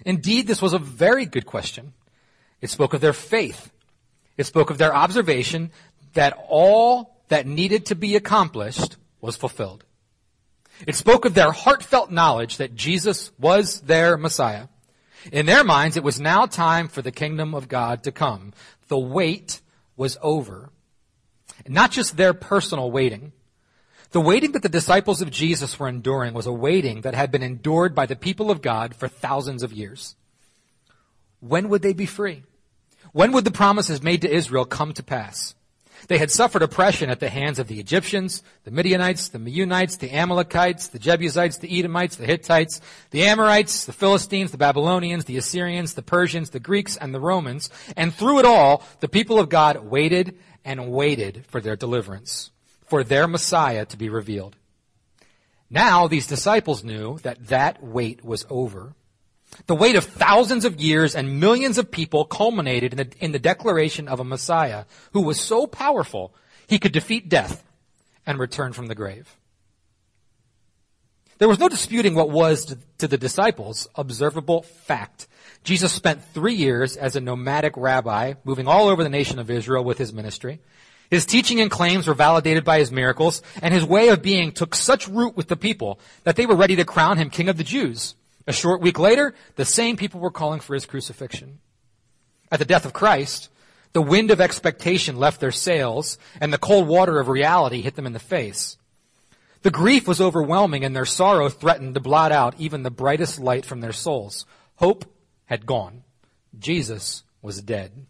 Indeed, 0.05 0.47
this 0.47 0.61
was 0.63 0.73
a 0.73 0.79
very 0.79 1.27
good 1.27 1.47
question 1.47 1.95
it 2.61 2.71
spoke 2.71 2.95
of 2.95 3.01
their 3.01 3.13
faith. 3.13 3.71
It 4.37 4.47
spoke 4.47 4.71
of 4.71 4.79
their 4.79 4.95
observation 4.95 5.71
that 6.15 6.39
all 6.49 7.17
that 7.29 7.47
needed 7.47 7.87
to 7.87 7.95
be 7.95 8.17
accomplished 8.17 8.97
was 9.21 9.37
fulfilled. 9.37 9.85
It 10.87 10.95
spoke 10.95 11.25
of 11.25 11.35
their 11.35 11.53
heartfelt 11.53 12.11
knowledge 12.11 12.57
that 12.59 12.75
Jesus 12.75 13.33
was 13.39 13.81
their 13.83 14.17
Messiah. 14.17 14.69
In 15.33 15.47
their 15.47 15.65
minds, 15.65 15.97
it 15.97 16.05
was 16.05 16.21
now 16.21 16.47
time 16.47 16.89
for 16.89 17.03
the 17.03 17.11
kingdom 17.11 17.55
of 17.55 17.69
God 17.69 18.05
to 18.05 18.13
come. 18.13 18.53
The 18.87 18.99
wait 18.99 19.61
was 19.97 20.17
over. 20.23 20.71
Not 21.67 21.91
just 21.91 22.17
their 22.17 22.33
personal 22.33 22.91
waiting. 22.91 23.33
The 24.13 24.21
waiting 24.21 24.53
that 24.53 24.63
the 24.63 24.69
disciples 24.69 25.21
of 25.21 25.31
Jesus 25.31 25.79
were 25.79 25.89
enduring 25.89 26.33
was 26.33 26.47
a 26.47 26.53
waiting 26.53 27.03
that 27.03 27.15
had 27.15 27.31
been 27.31 27.43
endured 27.43 27.95
by 27.95 28.07
the 28.07 28.17
people 28.17 28.51
of 28.51 28.63
God 28.63 28.95
for 28.95 29.09
thousands 29.09 29.63
of 29.63 29.73
years. 29.73 30.17
When 31.41 31.69
would 31.69 31.83
they 31.83 31.93
be 31.93 32.07
free? 32.07 32.43
When 33.13 33.33
would 33.33 33.45
the 33.45 33.51
promises 33.51 34.03
made 34.03 34.23
to 34.23 34.31
Israel 34.31 34.65
come 34.65 34.93
to 34.95 35.03
pass? 35.03 35.55
They 36.07 36.19
had 36.19 36.31
suffered 36.31 36.63
oppression 36.63 37.11
at 37.11 37.21
the 37.21 37.29
hands 37.29 37.59
of 37.59 37.67
the 37.67 37.81
Egyptians, 37.81 38.43
the 38.65 38.71
Midianites, 38.71 39.29
the 39.29 39.39
Meunites, 39.39 39.99
the 39.99 40.13
Amalekites, 40.13 40.89
the 40.89 40.99
Jebusites, 40.99 41.59
the 41.59 41.79
Edomites, 41.79 42.17
the 42.17 42.25
Hittites, 42.25 42.81
the 43.11 43.25
Amorites, 43.25 43.85
the 43.85 43.93
Philistines, 43.93 44.53
the 44.53 44.59
Babylonians, 44.59 45.25
the 45.25 45.37
Assyrians, 45.37 45.95
the 45.95 46.03
Persians, 46.03 46.51
the 46.51 46.61
Greeks, 46.61 46.97
and 46.97 47.13
the 47.13 47.21
Romans. 47.21 47.69
And 47.97 48.15
through 48.15 48.39
it 48.39 48.45
all, 48.45 48.85
the 49.01 49.09
people 49.09 49.41
of 49.41 49.49
God 49.49 49.85
waited 49.85 50.39
and 50.65 50.93
waited 50.93 51.45
for 51.47 51.61
their 51.61 51.77
deliverance, 51.77 52.51
for 52.87 53.03
their 53.03 53.27
Messiah 53.27 53.85
to 53.87 53.97
be 53.97 54.09
revealed. 54.09 54.57
Now 55.71 56.07
these 56.07 56.27
disciples 56.27 56.85
knew 56.85 57.19
that 57.19 57.49
that 57.49 57.83
wait 57.83 58.25
was 58.25 58.47
over. 58.49 58.95
The 59.67 59.75
wait 59.75 59.97
of 59.97 60.05
thousands 60.05 60.65
of 60.65 60.81
years 60.81 61.15
and 61.15 61.41
millions 61.41 61.79
of 61.79 61.91
people 61.91 62.25
culminated 62.25 62.93
in 62.93 62.99
the, 62.99 63.25
in 63.25 63.33
the, 63.33 63.39
declaration 63.39 64.09
of 64.09 64.21
a 64.21 64.25
Messiah 64.25 64.85
who 65.13 65.23
was 65.23 65.41
so 65.41 65.67
powerful 65.67 66.35
he 66.67 66.79
could 66.79 66.93
defeat 66.93 67.29
death 67.29 67.65
and 68.27 68.39
return 68.39 68.73
from 68.73 68.87
the 68.87 68.95
grave. 68.95 69.37
There 71.39 71.49
was 71.49 71.59
no 71.59 71.69
disputing 71.69 72.15
what 72.15 72.31
was 72.31 72.67
to, 72.67 72.79
to 72.99 73.09
the 73.09 73.17
disciples 73.17 73.89
observable 73.95 74.63
fact. 74.63 75.29
Jesus 75.65 75.93
spent 75.93 76.25
three 76.35 76.55
years 76.55 76.97
as 76.97 77.17
a 77.17 77.21
nomadic 77.21 77.77
rabbi, 77.77 78.35
moving 78.45 78.67
all 78.67 78.89
over 78.89 79.03
the 79.03 79.09
nation 79.09 79.39
of 79.39 79.51
Israel 79.51 79.85
with 79.85 79.99
his 79.99 80.13
ministry. 80.13 80.61
His 81.11 81.25
teaching 81.25 81.61
and 81.61 81.71
claims 81.71 82.07
were 82.07 82.15
validated 82.15 82.65
by 82.65 82.81
his 82.81 82.93
miracles, 82.93 83.41
and 83.63 83.73
his 83.73 83.85
way 83.85 84.09
of 84.09 84.21
being 84.21 84.53
took 84.53 84.75
such 84.75 85.09
root 85.09 85.37
with 85.37 85.49
the 85.49 85.57
people 85.57 86.01
that 86.25 86.37
they 86.37 86.45
were 86.45 86.57
ready 86.57 86.77
to 86.77 86.85
crown 86.85 87.17
him 87.17 87.31
king 87.31 87.49
of 87.49 87.57
the 87.57 87.65
Jews. 87.65 88.15
A 88.49 88.53
short 88.53 88.81
week 88.81 88.99
later, 88.99 89.35
the 89.57 89.67
same 89.67 89.99
people 89.99 90.21
were 90.21 90.31
calling 90.31 90.61
for 90.61 90.73
his 90.73 90.87
crucifixion. 90.87 91.59
At 92.51 92.59
the 92.59 92.65
death 92.65 92.87
of 92.87 92.95
Christ, 92.95 93.51
the 93.93 94.01
wind 94.01 94.31
of 94.31 94.41
expectation 94.41 95.17
left 95.17 95.39
their 95.39 95.53
sails, 95.53 96.17
and 96.41 96.51
the 96.51 96.57
cold 96.57 96.89
water 96.89 97.21
of 97.21 97.29
reality 97.29 97.83
hit 97.83 97.95
them 97.95 98.07
in 98.07 98.15
the 98.15 98.19
face. 98.19 98.79
The 99.61 99.71
grief 99.71 100.09
was 100.09 100.19
overwhelming, 100.19 100.83
and 100.83 100.97
their 100.97 101.05
sorrow 101.05 101.51
threatened 101.51 101.93
to 101.93 102.01
blot 102.01 102.33
out 102.33 102.55
even 102.59 102.85
the 102.85 102.91
brightest 102.91 103.39
light 103.39 103.67
from 103.67 103.83
their 103.83 103.93
souls. 103.93 104.47
Hope 104.77 105.05
had 105.45 105.67
gone. 105.67 106.05
Jesus 106.59 107.25
was 107.43 107.61
dead. 107.61 108.07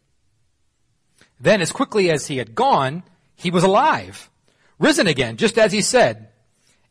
Then, 1.41 1.61
as 1.61 1.73
quickly 1.73 2.13
as 2.13 2.29
he 2.29 2.37
had 2.37 2.55
gone, 2.55 3.03
he 3.35 3.51
was 3.51 3.65
alive, 3.65 4.31
risen 4.79 5.09
again, 5.09 5.37
just 5.37 5.59
as 5.59 5.73
he 5.73 5.81
said. 5.81 6.29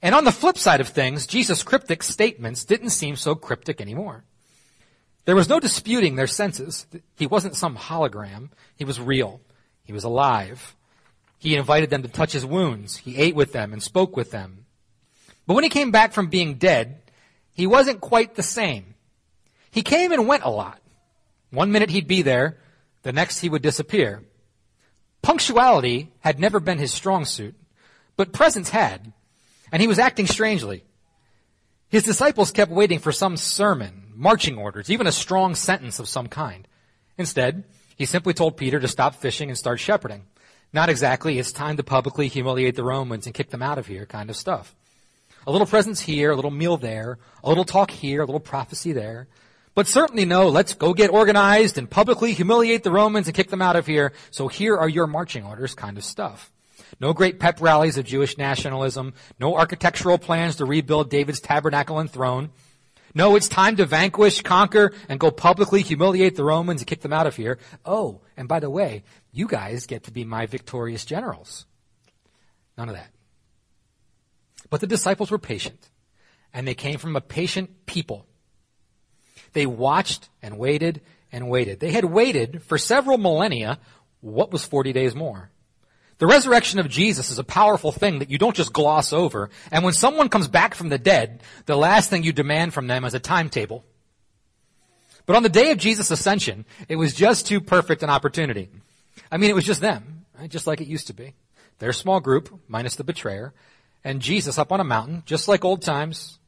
And 0.02 0.14
on 0.14 0.26
the 0.26 0.32
flip 0.32 0.58
side 0.58 0.82
of 0.82 0.90
things, 0.90 1.26
Jesus' 1.26 1.64
cryptic 1.64 2.04
statements 2.04 2.66
didn't 2.66 2.92
seem 2.92 3.16
so 3.16 3.36
cryptic 3.36 3.82
anymore. 3.82 4.24
There 5.26 5.36
was 5.36 5.50
no 5.50 5.60
disputing 5.60 6.16
their 6.16 6.28
senses. 6.28 6.86
He 7.18 7.28
wasn't 7.28 7.56
some 7.56 7.76
hologram. 7.76 8.50
He 8.76 8.86
was 8.86 9.00
real. 9.00 9.42
He 9.84 9.94
was 9.94 10.04
alive. 10.04 10.76
He 11.40 11.56
invited 11.56 11.90
them 11.90 12.04
to 12.04 12.08
touch 12.08 12.32
his 12.32 12.46
wounds. 12.46 12.98
He 12.98 13.18
ate 13.18 13.36
with 13.36 13.54
them 13.54 13.74
and 13.74 13.82
spoke 13.82 14.16
with 14.16 14.32
them. 14.32 14.66
But 15.46 15.56
when 15.56 15.64
he 15.64 15.70
came 15.70 15.92
back 15.92 16.14
from 16.14 16.28
being 16.28 16.56
dead, 16.56 17.02
he 17.54 17.68
wasn't 17.68 18.02
quite 18.02 18.36
the 18.36 18.44
same. 18.44 18.96
He 19.72 19.82
came 19.82 20.12
and 20.12 20.28
went 20.28 20.44
a 20.44 20.50
lot. 20.50 20.80
One 21.50 21.72
minute 21.72 21.90
he'd 21.90 22.08
be 22.08 22.22
there, 22.22 22.58
the 23.04 23.12
next 23.12 23.40
he 23.40 23.50
would 23.50 23.62
disappear. 23.62 24.24
Punctuality 25.22 26.12
had 26.20 26.40
never 26.40 26.60
been 26.60 26.78
his 26.78 26.94
strong 26.94 27.26
suit, 27.26 27.56
but 28.16 28.34
presence 28.34 28.70
had 28.70 29.14
and 29.72 29.82
he 29.82 29.88
was 29.88 30.00
acting 30.00 30.28
strangely. 30.28 30.84
His 31.90 32.04
disciples 32.04 32.52
kept 32.52 32.72
waiting 32.72 33.00
for 33.00 33.12
some 33.12 33.38
sermon, 33.38 34.12
marching 34.14 34.58
orders, 34.58 34.90
even 34.90 35.08
a 35.08 35.12
strong 35.12 35.56
sentence 35.56 36.00
of 36.00 36.10
some 36.10 36.28
kind. 36.28 36.68
Instead, 37.18 37.64
he 37.96 38.06
simply 38.06 38.34
told 38.34 38.58
Peter 38.58 38.80
to 38.80 38.88
stop 38.88 39.16
fishing 39.16 39.50
and 39.50 39.58
start 39.58 39.80
shepherding. 39.80 40.24
Not 40.74 40.90
exactly, 40.90 41.40
it's 41.40 41.52
time 41.52 41.78
to 41.78 41.84
publicly 41.84 42.28
humiliate 42.28 42.76
the 42.76 42.84
Romans 42.84 43.26
and 43.26 43.34
kick 43.34 43.50
them 43.50 43.62
out 43.62 43.78
of 43.78 43.88
here 43.88 44.06
kind 44.06 44.30
of 44.30 44.36
stuff. 44.36 44.76
A 45.46 45.52
little 45.52 45.66
presence 45.66 46.02
here, 46.02 46.32
a 46.32 46.36
little 46.36 46.52
meal 46.52 46.76
there, 46.76 47.20
a 47.42 47.48
little 47.48 47.64
talk 47.64 47.90
here, 47.90 48.22
a 48.22 48.26
little 48.26 48.42
prophecy 48.42 48.92
there. 48.92 49.28
But 49.74 49.88
certainly 49.88 50.26
no, 50.26 50.50
let's 50.50 50.74
go 50.74 50.94
get 50.94 51.10
organized 51.10 51.78
and 51.78 51.90
publicly 51.90 52.34
humiliate 52.34 52.84
the 52.84 52.92
Romans 52.92 53.28
and 53.28 53.36
kick 53.36 53.50
them 53.50 53.62
out 53.62 53.76
of 53.76 53.86
here. 53.86 54.12
So 54.30 54.50
here 54.50 54.76
are 54.76 54.90
your 54.90 55.08
marching 55.08 55.46
orders 55.46 55.74
kind 55.74 55.98
of 55.98 56.04
stuff. 56.04 56.52
No 57.00 57.14
great 57.14 57.40
pep 57.40 57.62
rallies 57.62 57.98
of 57.98 58.06
Jewish 58.06 58.38
nationalism. 58.38 59.14
No 59.40 59.56
architectural 59.56 60.18
plans 60.18 60.56
to 60.58 60.66
rebuild 60.66 61.10
David's 61.10 61.40
tabernacle 61.40 62.00
and 62.00 62.10
throne. 62.10 62.50
No, 63.14 63.36
it's 63.36 63.48
time 63.48 63.76
to 63.78 63.86
vanquish, 63.86 64.42
conquer, 64.42 64.94
and 65.10 65.20
go 65.20 65.32
publicly 65.32 65.82
humiliate 65.82 66.36
the 66.36 66.44
Romans 66.44 66.82
and 66.82 66.88
kick 66.88 67.02
them 67.02 67.14
out 67.14 67.26
of 67.26 67.36
here. 67.36 67.58
Oh, 67.86 68.22
and 68.36 68.48
by 68.48 68.60
the 68.60 68.70
way, 68.70 69.04
you 69.32 69.48
guys 69.48 69.88
get 69.88 70.04
to 70.04 70.12
be 70.12 70.24
my 70.24 70.46
victorious 70.46 71.04
generals. 71.06 71.66
None 72.78 72.90
of 72.90 72.96
that. 72.96 73.12
But 74.70 74.82
the 74.82 74.88
disciples 74.88 75.32
were 75.32 75.40
patient, 75.40 75.90
and 76.54 76.68
they 76.68 76.76
came 76.76 77.00
from 77.00 77.16
a 77.16 77.22
patient 77.22 77.86
people. 77.86 78.28
They 79.54 79.66
watched 79.66 80.30
and 80.42 80.60
waited 80.60 81.02
and 81.32 81.50
waited. 81.50 81.80
They 81.80 81.92
had 81.92 82.06
waited 82.06 82.62
for 82.64 82.78
several 82.78 83.18
millennia. 83.18 83.80
What 84.22 84.52
was 84.52 84.66
40 84.66 84.94
days 84.94 85.16
more? 85.16 85.50
The 86.20 86.28
resurrection 86.28 86.80
of 86.80 86.90
Jesus 86.90 87.30
is 87.30 87.38
a 87.38 87.44
powerful 87.44 87.92
thing 87.92 88.20
that 88.20 88.32
you 88.32 88.38
don't 88.38 88.56
just 88.56 88.74
gloss 88.74 89.14
over. 89.14 89.52
And 89.72 89.84
when 89.84 89.94
someone 89.94 90.30
comes 90.30 90.48
back 90.48 90.74
from 90.74 90.90
the 90.90 90.98
dead, 90.98 91.44
the 91.66 91.76
last 91.76 92.10
thing 92.10 92.24
you 92.24 92.34
demand 92.34 92.74
from 92.74 92.88
them 92.88 93.06
is 93.06 93.14
a 93.14 93.20
timetable. 93.20 93.86
But 95.28 95.36
on 95.36 95.44
the 95.44 95.50
day 95.50 95.72
of 95.72 95.78
Jesus' 95.78 96.10
ascension, 96.10 96.66
it 96.88 96.96
was 96.96 97.14
just 97.14 97.46
too 97.46 97.62
perfect 97.62 98.02
an 98.02 98.10
opportunity. 98.10 98.70
I 99.32 99.38
mean, 99.38 99.50
it 99.50 99.56
was 99.56 99.66
just 99.66 99.82
them, 99.82 100.26
right? 100.40 100.50
just 100.50 100.66
like 100.66 100.82
it 100.82 100.88
used 100.88 101.08
to 101.08 101.14
be. 101.14 101.36
Their 101.80 101.94
small 101.94 102.20
group, 102.20 102.62
minus 102.68 102.96
the 102.96 103.04
betrayer, 103.04 103.54
and 104.04 104.22
Jesus 104.22 104.58
up 104.58 104.72
on 104.72 104.80
a 104.80 104.86
mountain, 104.86 105.24
just 105.26 105.48
like 105.48 105.66
old 105.66 105.82
times. 105.82 106.40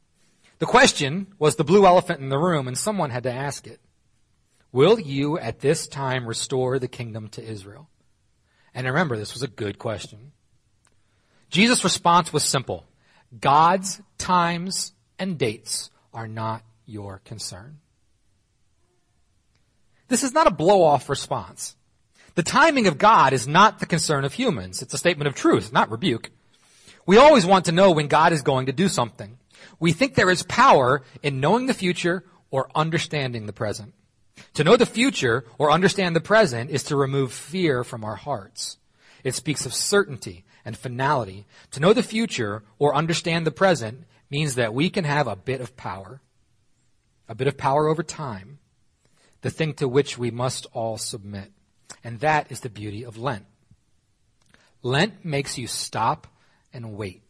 The 0.60 0.66
question 0.66 1.28
was 1.38 1.56
the 1.56 1.64
blue 1.64 1.86
elephant 1.86 2.22
in 2.22 2.30
the 2.30 2.40
room, 2.40 2.68
and 2.68 2.78
someone 2.78 3.12
had 3.12 3.24
to 3.24 3.32
ask 3.32 3.68
it. 3.68 3.80
Will 4.72 5.00
you 5.00 5.38
at 5.38 5.60
this 5.60 5.88
time 5.88 6.26
restore 6.26 6.80
the 6.80 6.88
kingdom 6.88 7.28
to 7.30 7.44
Israel? 7.44 7.89
And 8.74 8.86
remember, 8.88 9.18
this 9.18 9.34
was 9.34 9.44
a 9.44 9.48
good 9.48 9.80
question. 9.80 10.32
Jesus' 11.50 11.84
response 11.84 12.32
was 12.32 12.44
simple. 12.44 12.86
God's 13.40 14.02
times 14.18 14.94
and 15.18 15.38
dates 15.38 15.90
are 16.14 16.28
not 16.28 16.64
your 16.86 17.22
concern. 17.26 17.80
This 20.08 20.24
is 20.24 20.34
not 20.34 20.48
a 20.48 20.52
blow 20.52 20.84
off 20.84 21.10
response. 21.10 21.76
The 22.36 22.44
timing 22.44 22.88
of 22.88 22.98
God 22.98 23.34
is 23.34 23.48
not 23.48 23.80
the 23.80 23.86
concern 23.86 24.26
of 24.26 24.34
humans. 24.34 24.82
It's 24.82 24.94
a 24.94 24.98
statement 24.98 25.28
of 25.28 25.36
truth, 25.36 25.74
not 25.74 25.92
rebuke. 25.92 26.32
We 27.06 27.18
always 27.18 27.46
want 27.46 27.66
to 27.66 27.72
know 27.72 27.92
when 27.92 28.08
God 28.08 28.34
is 28.34 28.42
going 28.42 28.68
to 28.68 28.72
do 28.72 28.88
something. 28.88 29.38
We 29.80 29.94
think 29.94 30.16
there 30.16 30.30
is 30.30 30.44
power 30.44 31.04
in 31.24 31.40
knowing 31.40 31.66
the 31.66 31.74
future 31.74 32.24
or 32.52 32.70
understanding 32.76 33.46
the 33.46 33.54
present. 33.54 33.94
To 34.56 34.64
know 34.64 34.76
the 34.76 34.86
future 34.86 35.46
or 35.58 35.72
understand 35.72 36.16
the 36.16 36.22
present 36.22 36.70
is 36.70 36.84
to 36.84 36.96
remove 36.96 37.32
fear 37.32 37.84
from 37.84 38.04
our 38.04 38.16
hearts. 38.16 38.78
It 39.24 39.36
speaks 39.36 39.66
of 39.66 39.74
certainty 39.74 40.46
and 40.66 40.78
finality. 40.78 41.46
To 41.72 41.80
know 41.80 41.94
the 41.94 42.04
future 42.04 42.64
or 42.78 42.96
understand 42.96 43.46
the 43.46 43.52
present 43.52 44.06
means 44.30 44.56
that 44.56 44.74
we 44.74 44.90
can 44.90 45.06
have 45.06 45.28
a 45.28 45.36
bit 45.36 45.62
of 45.62 45.76
power, 45.76 46.22
a 47.28 47.36
bit 47.36 47.48
of 47.48 47.58
power 47.58 47.88
over 47.88 48.04
time, 48.04 48.60
the 49.42 49.50
thing 49.50 49.74
to 49.76 49.88
which 49.88 50.18
we 50.18 50.32
must 50.32 50.68
all 50.74 50.98
submit. 50.98 51.52
And 52.04 52.20
that 52.20 52.52
is 52.52 52.60
the 52.60 52.70
beauty 52.70 53.04
of 53.04 53.18
Lent. 53.18 53.46
Lent 54.84 55.26
makes 55.26 55.58
you 55.58 55.68
stop 55.68 56.28
and 56.74 56.94
wait. 56.96 57.24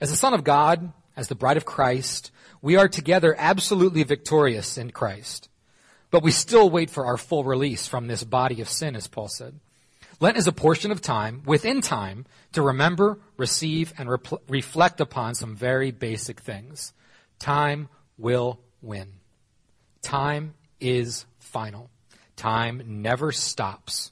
As 0.00 0.10
the 0.10 0.16
Son 0.16 0.34
of 0.34 0.44
God, 0.44 0.92
as 1.16 1.28
the 1.28 1.34
bride 1.34 1.56
of 1.56 1.64
Christ, 1.64 2.30
we 2.62 2.76
are 2.76 2.88
together 2.88 3.34
absolutely 3.38 4.02
victorious 4.02 4.78
in 4.78 4.90
Christ. 4.90 5.47
But 6.10 6.22
we 6.22 6.30
still 6.30 6.70
wait 6.70 6.90
for 6.90 7.06
our 7.06 7.16
full 7.16 7.44
release 7.44 7.86
from 7.86 8.06
this 8.06 8.24
body 8.24 8.60
of 8.60 8.68
sin, 8.68 8.96
as 8.96 9.06
Paul 9.06 9.28
said. 9.28 9.60
Lent 10.20 10.36
is 10.36 10.46
a 10.46 10.52
portion 10.52 10.90
of 10.90 11.00
time, 11.00 11.42
within 11.46 11.80
time, 11.80 12.26
to 12.52 12.62
remember, 12.62 13.20
receive, 13.36 13.92
and 13.98 14.10
re- 14.10 14.18
reflect 14.48 15.00
upon 15.00 15.34
some 15.34 15.54
very 15.54 15.90
basic 15.90 16.40
things. 16.40 16.92
Time 17.38 17.88
will 18.16 18.58
win. 18.82 19.12
Time 20.02 20.54
is 20.80 21.24
final. 21.38 21.90
Time 22.36 22.82
never 22.86 23.30
stops. 23.30 24.10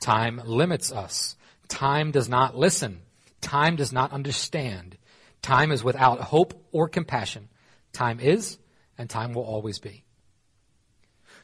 Time 0.00 0.40
limits 0.44 0.90
us. 0.90 1.36
Time 1.68 2.10
does 2.10 2.28
not 2.28 2.56
listen. 2.56 3.02
Time 3.40 3.76
does 3.76 3.92
not 3.92 4.12
understand. 4.12 4.96
Time 5.42 5.70
is 5.70 5.84
without 5.84 6.20
hope 6.20 6.54
or 6.72 6.88
compassion. 6.88 7.48
Time 7.92 8.18
is, 8.18 8.58
and 8.98 9.08
time 9.08 9.32
will 9.32 9.44
always 9.44 9.78
be. 9.78 10.04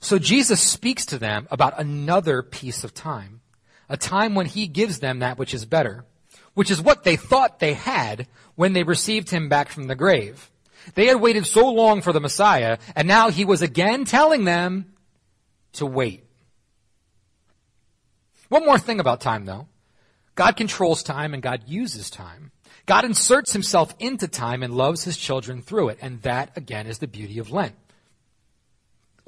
So 0.01 0.19
Jesus 0.19 0.61
speaks 0.61 1.07
to 1.07 1.19
them 1.19 1.49
about 1.51 1.79
another 1.79 2.43
piece 2.43 2.85
of 2.85 2.95
time, 2.95 3.41
a 3.89 3.97
time 3.97 4.35
when 4.35 4.47
he 4.47 4.67
gives 4.67 5.01
them 5.01 5.19
that 5.19 5.39
which 5.39 5.55
is 5.55 5.65
better, 5.65 6.05
which 6.55 6.71
is 6.71 6.81
what 6.81 7.05
they 7.05 7.17
thought 7.17 7.59
they 7.59 7.75
had 7.75 8.27
when 8.55 8.73
they 8.73 8.83
received 8.83 9.31
him 9.31 9.49
back 9.49 9.69
from 9.69 9.87
the 9.87 9.95
grave. 9.95 10.51
They 10.95 11.07
had 11.07 11.21
waited 11.21 11.47
so 11.47 11.71
long 11.71 12.01
for 12.01 12.13
the 12.13 12.21
Messiah, 12.21 12.79
and 12.97 13.07
now 13.07 13.31
he 13.31 13.45
was 13.45 13.63
again 13.63 14.05
telling 14.05 14.45
them 14.45 14.87
to 15.75 15.87
wait. 15.87 16.25
One 18.49 18.65
more 18.65 18.79
thing 18.79 19.01
about 19.01 19.21
time 19.21 19.45
though. 19.45 19.69
God 20.35 20.57
controls 20.57 21.03
time 21.03 21.35
and 21.35 21.43
God 21.43 21.65
uses 21.67 22.11
time. 22.11 22.53
God 22.87 23.05
inserts 23.05 23.53
himself 23.53 23.95
into 23.99 24.29
time 24.29 24.63
and 24.63 24.73
loves 24.73 25.05
his 25.05 25.17
children 25.17 25.61
through 25.61 25.91
it. 25.91 25.99
And 26.01 26.23
that 26.23 26.57
again 26.57 26.87
is 26.87 27.01
the 27.01 27.07
beauty 27.07 27.39
of 27.39 27.51
Lent. 27.51 27.75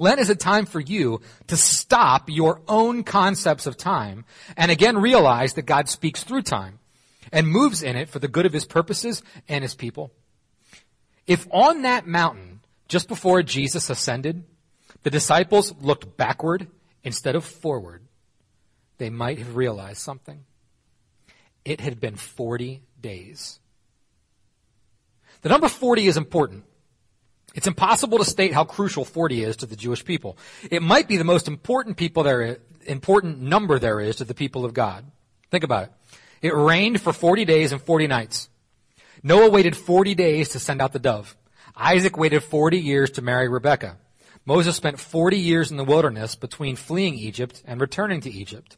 Lent 0.01 0.19
is 0.19 0.31
a 0.31 0.35
time 0.35 0.65
for 0.65 0.79
you 0.79 1.21
to 1.45 1.55
stop 1.55 2.27
your 2.27 2.61
own 2.67 3.03
concepts 3.03 3.67
of 3.67 3.77
time 3.77 4.25
and 4.57 4.71
again 4.71 4.97
realize 4.97 5.53
that 5.53 5.67
God 5.67 5.87
speaks 5.89 6.23
through 6.23 6.41
time 6.41 6.79
and 7.31 7.47
moves 7.47 7.83
in 7.83 7.95
it 7.95 8.09
for 8.09 8.17
the 8.17 8.27
good 8.27 8.47
of 8.47 8.51
his 8.51 8.65
purposes 8.65 9.21
and 9.47 9.63
his 9.63 9.75
people. 9.75 10.11
If 11.27 11.47
on 11.51 11.83
that 11.83 12.07
mountain, 12.07 12.61
just 12.87 13.07
before 13.07 13.43
Jesus 13.43 13.91
ascended, 13.91 14.43
the 15.03 15.11
disciples 15.11 15.71
looked 15.79 16.17
backward 16.17 16.65
instead 17.03 17.35
of 17.35 17.45
forward, 17.45 18.01
they 18.97 19.11
might 19.11 19.37
have 19.37 19.55
realized 19.55 19.99
something. 19.99 20.45
It 21.63 21.79
had 21.79 21.99
been 21.99 22.15
40 22.15 22.81
days. 22.99 23.59
The 25.43 25.49
number 25.49 25.69
40 25.69 26.07
is 26.07 26.17
important. 26.17 26.63
It's 27.53 27.67
impossible 27.67 28.17
to 28.17 28.25
state 28.25 28.53
how 28.53 28.63
crucial 28.63 29.03
40 29.03 29.43
is 29.43 29.57
to 29.57 29.65
the 29.65 29.75
Jewish 29.75 30.05
people. 30.05 30.37
It 30.69 30.81
might 30.81 31.07
be 31.07 31.17
the 31.17 31.23
most 31.23 31.47
important 31.47 31.97
people 31.97 32.23
there, 32.23 32.57
important 32.85 33.41
number 33.41 33.77
there 33.77 33.99
is 33.99 34.17
to 34.17 34.23
the 34.23 34.33
people 34.33 34.63
of 34.63 34.73
God. 34.73 35.05
Think 35.49 35.63
about 35.63 35.83
it. 35.83 35.91
It 36.41 36.55
rained 36.55 37.01
for 37.01 37.13
40 37.13 37.45
days 37.45 37.71
and 37.71 37.81
40 37.81 38.07
nights. 38.07 38.49
Noah 39.21 39.49
waited 39.49 39.75
40 39.75 40.15
days 40.15 40.49
to 40.49 40.59
send 40.59 40.81
out 40.81 40.93
the 40.93 40.99
dove. 40.99 41.35
Isaac 41.75 42.17
waited 42.17 42.43
40 42.43 42.79
years 42.79 43.11
to 43.11 43.21
marry 43.21 43.47
Rebekah. 43.47 43.97
Moses 44.45 44.75
spent 44.75 44.99
40 44.99 45.37
years 45.37 45.69
in 45.69 45.77
the 45.77 45.83
wilderness 45.83 46.35
between 46.35 46.75
fleeing 46.75 47.13
Egypt 47.13 47.61
and 47.65 47.79
returning 47.79 48.21
to 48.21 48.31
Egypt. 48.31 48.77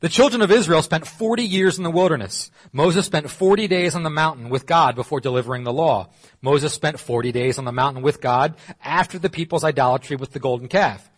The 0.00 0.08
children 0.08 0.42
of 0.42 0.52
Israel 0.52 0.82
spent 0.82 1.08
40 1.08 1.42
years 1.42 1.76
in 1.76 1.82
the 1.82 1.90
wilderness. 1.90 2.52
Moses 2.72 3.04
spent 3.04 3.30
40 3.30 3.66
days 3.66 3.96
on 3.96 4.04
the 4.04 4.10
mountain 4.10 4.48
with 4.48 4.64
God 4.64 4.94
before 4.94 5.20
delivering 5.20 5.64
the 5.64 5.72
law. 5.72 6.10
Moses 6.40 6.72
spent 6.72 7.00
40 7.00 7.32
days 7.32 7.58
on 7.58 7.64
the 7.64 7.72
mountain 7.72 8.04
with 8.04 8.20
God 8.20 8.54
after 8.84 9.18
the 9.18 9.28
people's 9.28 9.64
idolatry 9.64 10.14
with 10.14 10.32
the 10.32 10.38
golden 10.38 10.68
calf. 10.68 11.10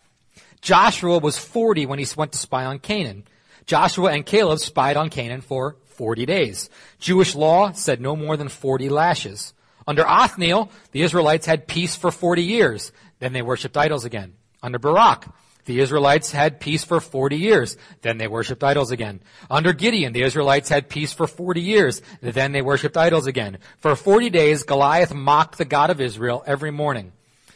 Joshua 0.61 1.19
was 1.19 1.37
40 1.37 1.85
when 1.85 1.99
he 1.99 2.07
went 2.17 2.31
to 2.31 2.39
spy 2.39 2.65
on 2.65 2.79
Canaan. 2.79 3.25
Joshua 3.67 4.13
and 4.13 4.25
Caleb 4.25 4.57
spied 4.57 4.97
on 4.97 5.11
Canaan 5.11 5.41
for 5.41 5.75
40 5.85 6.25
days. 6.25 6.71
Jewish 6.99 7.35
law 7.35 7.73
said 7.73 8.01
no 8.01 8.15
more 8.15 8.35
than 8.35 8.49
40 8.49 8.89
lashes. 8.89 9.53
Under 9.85 10.07
Othniel, 10.07 10.71
the 10.91 11.03
Israelites 11.03 11.45
had 11.45 11.67
peace 11.67 11.95
for 11.95 12.09
40 12.09 12.41
years. 12.43 12.91
Then 13.19 13.33
they 13.33 13.43
worshipped 13.43 13.77
idols 13.77 14.05
again. 14.05 14.33
Under 14.63 14.79
Barak, 14.79 15.27
the 15.65 15.79
Israelites 15.79 16.31
had 16.31 16.59
peace 16.59 16.83
for 16.83 16.99
40 16.99 17.37
years. 17.37 17.77
Then 18.01 18.17
they 18.17 18.27
worshiped 18.27 18.63
idols 18.63 18.91
again. 18.91 19.21
Under 19.49 19.73
Gideon, 19.73 20.13
the 20.13 20.23
Israelites 20.23 20.69
had 20.69 20.89
peace 20.89 21.13
for 21.13 21.27
40 21.27 21.61
years. 21.61 22.01
Then 22.21 22.51
they 22.51 22.61
worshiped 22.61 22.97
idols 22.97 23.27
again. 23.27 23.59
For 23.77 23.95
40 23.95 24.29
days, 24.29 24.63
Goliath 24.63 25.13
mocked 25.13 25.57
the 25.57 25.65
God 25.65 25.89
of 25.89 26.01
Israel 26.01 26.43
every 26.45 26.71
morning. 26.71 27.11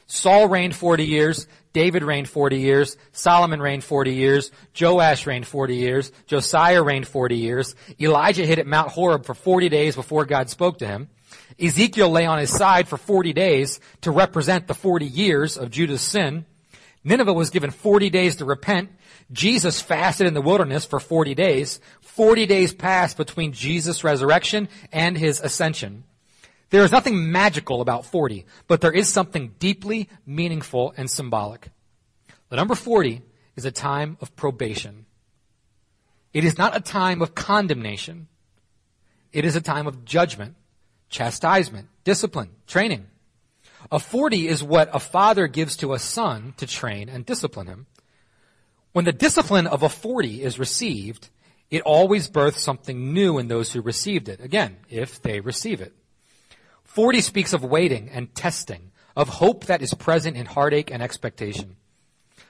Saul 0.07 0.47
reigned 0.47 0.75
40 0.75 1.05
years. 1.05 1.47
David 1.73 2.03
reigned 2.03 2.29
40 2.29 2.59
years. 2.59 2.95
Solomon 3.11 3.61
reigned 3.61 3.83
40 3.83 4.13
years. 4.13 4.51
Joash 4.79 5.25
reigned 5.25 5.47
40 5.47 5.75
years. 5.75 6.11
Josiah 6.27 6.81
reigned 6.81 7.07
40 7.07 7.37
years. 7.37 7.75
Elijah 7.99 8.45
hid 8.45 8.59
at 8.59 8.67
Mount 8.67 8.91
Horeb 8.91 9.25
for 9.25 9.33
40 9.33 9.69
days 9.69 9.95
before 9.95 10.25
God 10.25 10.49
spoke 10.49 10.77
to 10.79 10.87
him. 10.87 11.09
Ezekiel 11.59 12.09
lay 12.09 12.25
on 12.25 12.39
his 12.39 12.55
side 12.55 12.87
for 12.87 12.97
40 12.97 13.33
days 13.33 13.79
to 14.01 14.11
represent 14.11 14.67
the 14.67 14.73
40 14.73 15.05
years 15.05 15.57
of 15.57 15.71
Judah's 15.71 16.01
sin. 16.01 16.45
Nineveh 17.05 17.33
was 17.33 17.51
given 17.51 17.69
40 17.69 18.09
days 18.09 18.35
to 18.37 18.45
repent. 18.45 18.89
Jesus 19.31 19.79
fasted 19.79 20.25
in 20.25 20.33
the 20.33 20.41
wilderness 20.41 20.85
for 20.85 20.99
40 20.99 21.35
days. 21.35 21.79
40 22.01 22.47
days 22.47 22.73
passed 22.73 23.15
between 23.15 23.53
Jesus' 23.53 24.03
resurrection 24.03 24.67
and 24.91 25.15
his 25.15 25.39
ascension. 25.39 26.03
There 26.71 26.83
is 26.83 26.91
nothing 26.91 27.31
magical 27.31 27.79
about 27.79 28.05
40, 28.05 28.45
but 28.67 28.81
there 28.81 28.91
is 28.91 29.07
something 29.07 29.53
deeply 29.59 30.09
meaningful 30.25 30.95
and 30.97 31.09
symbolic. 31.09 31.69
The 32.49 32.55
number 32.55 32.73
40 32.73 33.21
is 33.55 33.65
a 33.65 33.71
time 33.71 34.17
of 34.19 34.35
probation. 34.35 35.05
It 36.33 36.43
is 36.43 36.57
not 36.57 36.75
a 36.75 36.81
time 36.81 37.21
of 37.21 37.35
condemnation. 37.35 38.27
It 39.31 39.45
is 39.45 39.55
a 39.55 39.61
time 39.61 39.85
of 39.85 40.05
judgment, 40.05 40.55
chastisement, 41.09 41.87
discipline, 42.03 42.49
training. 42.65 43.05
A 43.91 43.99
40 43.99 44.47
is 44.47 44.63
what 44.63 44.89
a 44.93 44.99
father 44.99 45.47
gives 45.47 45.77
to 45.77 45.93
a 45.93 45.99
son 45.99 46.53
to 46.57 46.65
train 46.65 47.09
and 47.09 47.25
discipline 47.25 47.67
him. 47.67 47.85
When 48.93 49.05
the 49.05 49.11
discipline 49.11 49.67
of 49.67 49.83
a 49.83 49.89
40 49.89 50.41
is 50.41 50.57
received, 50.57 51.29
it 51.69 51.81
always 51.81 52.29
births 52.29 52.61
something 52.61 53.13
new 53.13 53.37
in 53.37 53.47
those 53.47 53.73
who 53.73 53.81
received 53.81 54.29
it. 54.29 54.39
Again, 54.39 54.77
if 54.89 55.21
they 55.21 55.39
receive 55.39 55.81
it. 55.81 55.93
40 56.83 57.21
speaks 57.21 57.53
of 57.53 57.63
waiting 57.63 58.09
and 58.09 58.33
testing, 58.33 58.91
of 59.15 59.27
hope 59.29 59.65
that 59.65 59.81
is 59.81 59.93
present 59.93 60.37
in 60.37 60.45
heartache 60.45 60.91
and 60.91 61.03
expectation. 61.03 61.75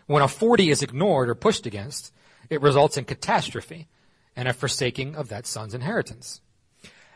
When 0.07 0.21
a 0.21 0.27
40 0.27 0.69
is 0.69 0.83
ignored 0.83 1.29
or 1.29 1.35
pushed 1.35 1.65
against, 1.65 2.13
it 2.49 2.61
results 2.61 2.97
in 2.97 3.05
catastrophe 3.05 3.87
and 4.35 4.47
a 4.47 4.53
forsaking 4.53 5.15
of 5.15 5.29
that 5.29 5.47
son's 5.47 5.73
inheritance. 5.73 6.41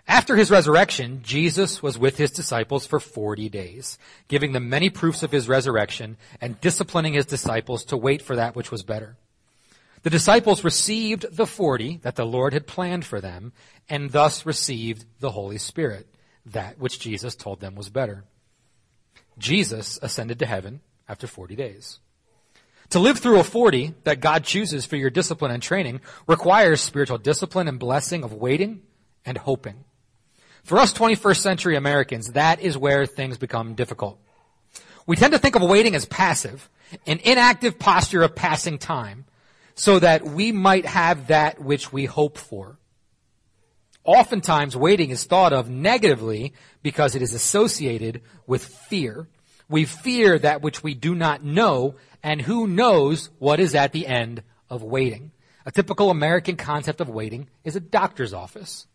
After 0.09 0.35
his 0.35 0.49
resurrection, 0.49 1.21
Jesus 1.21 1.83
was 1.83 1.99
with 1.99 2.17
his 2.17 2.31
disciples 2.31 2.87
for 2.87 2.99
40 2.99 3.47
days, 3.47 3.99
giving 4.27 4.53
them 4.53 4.67
many 4.67 4.89
proofs 4.89 5.21
of 5.21 5.31
his 5.31 5.47
resurrection 5.47 6.17
and 6.41 6.59
disciplining 6.59 7.13
his 7.13 7.27
disciples 7.27 7.85
to 7.85 7.95
wait 7.95 8.23
for 8.23 8.35
that 8.35 8.55
which 8.55 8.71
was 8.71 8.81
better. 8.81 9.17
The 10.01 10.09
disciples 10.09 10.63
received 10.63 11.37
the 11.37 11.45
40 11.45 11.97
that 11.97 12.15
the 12.15 12.25
Lord 12.25 12.53
had 12.53 12.65
planned 12.65 13.05
for 13.05 13.21
them 13.21 13.53
and 13.87 14.11
thus 14.11 14.47
received 14.47 15.05
the 15.19 15.29
Holy 15.29 15.59
Spirit, 15.59 16.07
that 16.43 16.79
which 16.79 16.99
Jesus 16.99 17.35
told 17.35 17.59
them 17.59 17.75
was 17.75 17.89
better. 17.89 18.23
Jesus 19.37 19.99
ascended 20.01 20.39
to 20.39 20.47
heaven 20.47 20.81
after 21.07 21.27
40 21.27 21.55
days. 21.55 21.99
To 22.89 22.97
live 22.97 23.19
through 23.19 23.39
a 23.39 23.43
40 23.43 23.93
that 24.05 24.21
God 24.21 24.43
chooses 24.43 24.87
for 24.87 24.95
your 24.95 25.11
discipline 25.11 25.51
and 25.51 25.61
training 25.61 26.01
requires 26.25 26.81
spiritual 26.81 27.19
discipline 27.19 27.67
and 27.67 27.77
blessing 27.77 28.23
of 28.23 28.33
waiting 28.33 28.81
and 29.23 29.37
hoping. 29.37 29.83
For 30.63 30.77
us 30.77 30.93
21st 30.93 31.37
century 31.37 31.75
Americans, 31.75 32.33
that 32.33 32.59
is 32.59 32.77
where 32.77 33.05
things 33.05 33.37
become 33.37 33.75
difficult. 33.75 34.19
We 35.05 35.15
tend 35.15 35.33
to 35.33 35.39
think 35.39 35.55
of 35.55 35.63
waiting 35.63 35.95
as 35.95 36.05
passive, 36.05 36.69
an 37.07 37.19
inactive 37.23 37.79
posture 37.79 38.21
of 38.21 38.35
passing 38.35 38.77
time, 38.77 39.25
so 39.75 39.99
that 39.99 40.23
we 40.23 40.51
might 40.51 40.85
have 40.85 41.27
that 41.27 41.59
which 41.59 41.91
we 41.91 42.05
hope 42.05 42.37
for. 42.37 42.77
Oftentimes, 44.03 44.75
waiting 44.75 45.09
is 45.09 45.23
thought 45.23 45.53
of 45.53 45.69
negatively 45.69 46.53
because 46.83 47.15
it 47.15 47.21
is 47.21 47.33
associated 47.33 48.21
with 48.45 48.63
fear. 48.65 49.27
We 49.69 49.85
fear 49.85 50.37
that 50.39 50.61
which 50.61 50.83
we 50.83 50.93
do 50.93 51.15
not 51.15 51.43
know, 51.43 51.95
and 52.23 52.41
who 52.41 52.67
knows 52.67 53.29
what 53.39 53.59
is 53.59 53.75
at 53.75 53.91
the 53.91 54.07
end 54.07 54.43
of 54.69 54.83
waiting. 54.83 55.31
A 55.65 55.71
typical 55.71 56.09
American 56.09 56.55
concept 56.55 57.01
of 57.01 57.09
waiting 57.09 57.49
is 57.63 57.75
a 57.75 57.79
doctor's 57.79 58.33
office 58.33 58.87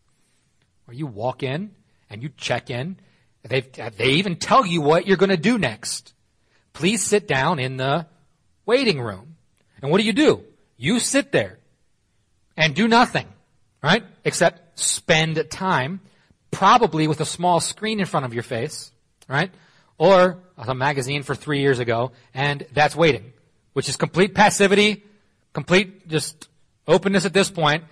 where 0.85 0.97
you 0.97 1.07
walk 1.07 1.43
in 1.43 1.71
and 2.11 2.23
you 2.23 2.31
check 2.37 2.71
in. 2.71 2.97
They 3.43 3.61
they 3.61 4.11
even 4.13 4.37
tell 4.37 4.65
you 4.65 4.81
what 4.81 5.07
you're 5.07 5.17
going 5.17 5.31
to 5.31 5.37
do 5.37 5.59
next. 5.59 6.15
Please 6.73 7.03
sit 7.05 7.29
down 7.29 7.59
in 7.59 7.77
the 7.77 8.07
waiting 8.67 9.01
room. 9.01 9.37
And 9.81 9.91
what 9.91 9.99
do 9.99 10.05
you 10.05 10.13
do? 10.13 10.43
You 10.77 10.99
sit 10.99 11.31
there 11.31 11.59
and 12.57 12.75
do 12.75 12.89
nothing, 12.89 13.27
right? 13.83 14.03
Except 14.25 14.79
spend 14.79 15.45
time, 15.51 16.01
probably 16.51 17.07
with 17.07 17.21
a 17.21 17.27
small 17.27 17.61
screen 17.61 18.01
in 18.01 18.07
front 18.07 18.27
of 18.27 18.35
your 18.35 18.43
face, 18.43 18.91
right? 19.29 19.51
Or 19.99 20.39
a 20.57 20.75
magazine 20.75 21.23
for 21.23 21.35
three 21.35 21.61
years 21.61 21.79
ago, 21.79 22.13
and 22.33 22.67
that's 22.73 22.97
waiting, 22.97 23.33
which 23.73 23.89
is 23.89 23.97
complete 23.97 24.35
passivity, 24.35 25.05
complete 25.53 26.09
just 26.09 26.49
openness 26.87 27.25
at 27.25 27.33
this 27.33 27.51
point, 27.51 27.85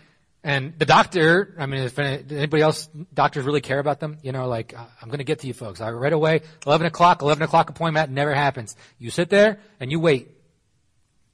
and 0.45 0.77
the 0.77 0.87
doctor, 0.87 1.55
I 1.57 1.67
mean, 1.67 1.83
if 1.85 1.99
anybody 1.99 2.63
else, 2.63 2.89
doctors 3.15 3.45
really 3.45 3.61
care 3.61 3.79
about 3.79 4.01
them, 4.01 4.19
you 4.23 4.33
know, 4.33 4.49
like, 4.49 4.77
uh, 4.77 4.85
I'm 5.01 5.09
going 5.09 5.19
to 5.19 5.25
get 5.25 5.41
to 5.41 5.47
you 5.47 5.55
folks. 5.55 5.81
Right 5.81 6.13
away, 6.13 6.41
11 6.67 6.87
o'clock, 6.87 7.23
11 7.23 7.45
o'clock 7.45 7.71
appointment 7.71 8.11
never 8.11 8.35
happens. 8.35 8.75
You 8.99 9.11
sit 9.11 9.31
there 9.31 9.61
and 9.79 9.93
you 9.93 10.01
wait. 10.01 10.29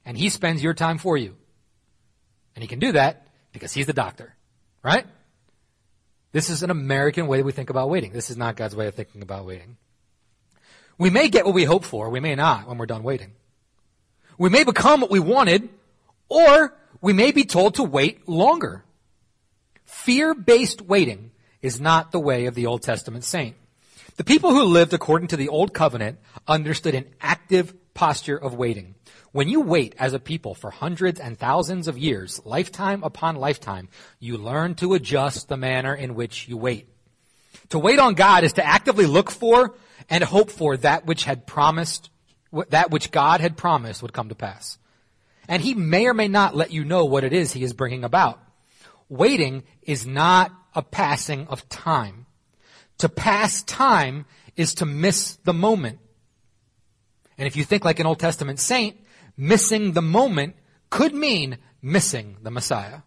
And 0.05 0.15
he 0.15 0.29
spends 0.29 0.61
your 0.61 0.75
time 0.75 0.99
for 0.99 1.17
you. 1.17 1.35
And 2.55 2.61
he 2.61 2.67
can 2.67 2.79
do 2.79 2.91
that 2.91 3.27
because 3.51 3.73
he's 3.73 3.87
the 3.87 3.93
doctor. 3.93 4.35
Right? 4.83 5.07
This 6.31 6.51
is 6.51 6.61
an 6.61 6.69
American 6.69 7.25
way 7.25 7.37
that 7.37 7.43
we 7.43 7.51
think 7.51 7.71
about 7.71 7.89
waiting. 7.89 8.11
This 8.11 8.29
is 8.29 8.37
not 8.37 8.55
God's 8.55 8.75
way 8.75 8.87
of 8.87 8.93
thinking 8.93 9.23
about 9.23 9.45
waiting. 9.45 9.77
We 10.99 11.09
may 11.09 11.29
get 11.29 11.45
what 11.45 11.55
we 11.55 11.63
hope 11.63 11.85
for, 11.85 12.09
we 12.09 12.19
may 12.19 12.35
not 12.35 12.67
when 12.67 12.77
we're 12.77 12.85
done 12.85 13.03
waiting. 13.03 13.31
We 14.37 14.49
may 14.49 14.63
become 14.63 15.01
what 15.01 15.09
we 15.09 15.19
wanted, 15.19 15.69
or 16.27 16.77
we 17.01 17.13
may 17.13 17.31
be 17.31 17.45
told 17.45 17.75
to 17.75 17.83
wait 17.83 18.27
longer. 18.27 18.83
Fear-based 19.89 20.83
waiting 20.83 21.31
is 21.63 21.81
not 21.81 22.11
the 22.11 22.19
way 22.19 22.45
of 22.45 22.53
the 22.53 22.67
Old 22.67 22.83
Testament 22.83 23.23
saint. 23.23 23.55
The 24.17 24.23
people 24.23 24.51
who 24.51 24.63
lived 24.63 24.93
according 24.93 25.29
to 25.29 25.35
the 25.35 25.49
Old 25.49 25.73
Covenant 25.73 26.19
understood 26.47 26.93
an 26.93 27.07
active 27.19 27.73
posture 27.95 28.37
of 28.37 28.53
waiting. 28.53 28.93
When 29.31 29.49
you 29.49 29.61
wait 29.61 29.95
as 29.97 30.13
a 30.13 30.19
people 30.19 30.53
for 30.53 30.69
hundreds 30.69 31.19
and 31.19 31.37
thousands 31.37 31.87
of 31.87 31.97
years, 31.97 32.39
lifetime 32.45 33.03
upon 33.03 33.35
lifetime, 33.35 33.89
you 34.19 34.37
learn 34.37 34.75
to 34.75 34.93
adjust 34.93 35.49
the 35.49 35.57
manner 35.57 35.95
in 35.95 36.13
which 36.13 36.47
you 36.47 36.55
wait. 36.55 36.87
To 37.69 37.79
wait 37.79 37.97
on 37.97 38.13
God 38.13 38.43
is 38.43 38.53
to 38.53 38.65
actively 38.65 39.07
look 39.07 39.31
for 39.31 39.75
and 40.07 40.23
hope 40.23 40.51
for 40.51 40.77
that 40.77 41.07
which 41.07 41.23
had 41.23 41.47
promised, 41.47 42.09
that 42.69 42.91
which 42.91 43.11
God 43.11 43.41
had 43.41 43.57
promised 43.57 44.03
would 44.03 44.13
come 44.13 44.29
to 44.29 44.35
pass. 44.35 44.77
And 45.47 45.63
He 45.63 45.73
may 45.73 46.05
or 46.05 46.13
may 46.13 46.27
not 46.27 46.55
let 46.55 46.71
you 46.71 46.85
know 46.85 47.05
what 47.05 47.23
it 47.23 47.33
is 47.33 47.51
He 47.51 47.63
is 47.63 47.73
bringing 47.73 48.03
about. 48.03 48.39
Waiting 49.09 49.63
is 49.81 50.05
not 50.05 50.51
a 50.73 50.81
passing 50.81 51.47
of 51.47 51.67
time. 51.67 52.27
To 52.99 53.09
pass 53.09 53.63
time 53.63 54.25
is 54.55 54.75
to 54.75 54.85
miss 54.85 55.35
the 55.37 55.53
moment. 55.53 55.99
And 57.37 57.47
if 57.47 57.55
you 57.55 57.63
think 57.63 57.83
like 57.85 57.99
an 57.99 58.05
Old 58.05 58.19
Testament 58.19 58.59
saint, 58.59 58.97
missing 59.35 59.93
the 59.93 60.01
moment 60.01 60.55
could 60.89 61.13
mean 61.13 61.57
missing 61.81 62.37
the 62.43 62.51
Messiah. 62.51 62.99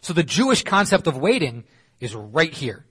So 0.00 0.12
the 0.12 0.22
Jewish 0.22 0.64
concept 0.64 1.06
of 1.06 1.16
waiting 1.16 1.64
is 2.00 2.14
right 2.14 2.52
here. 2.52 2.86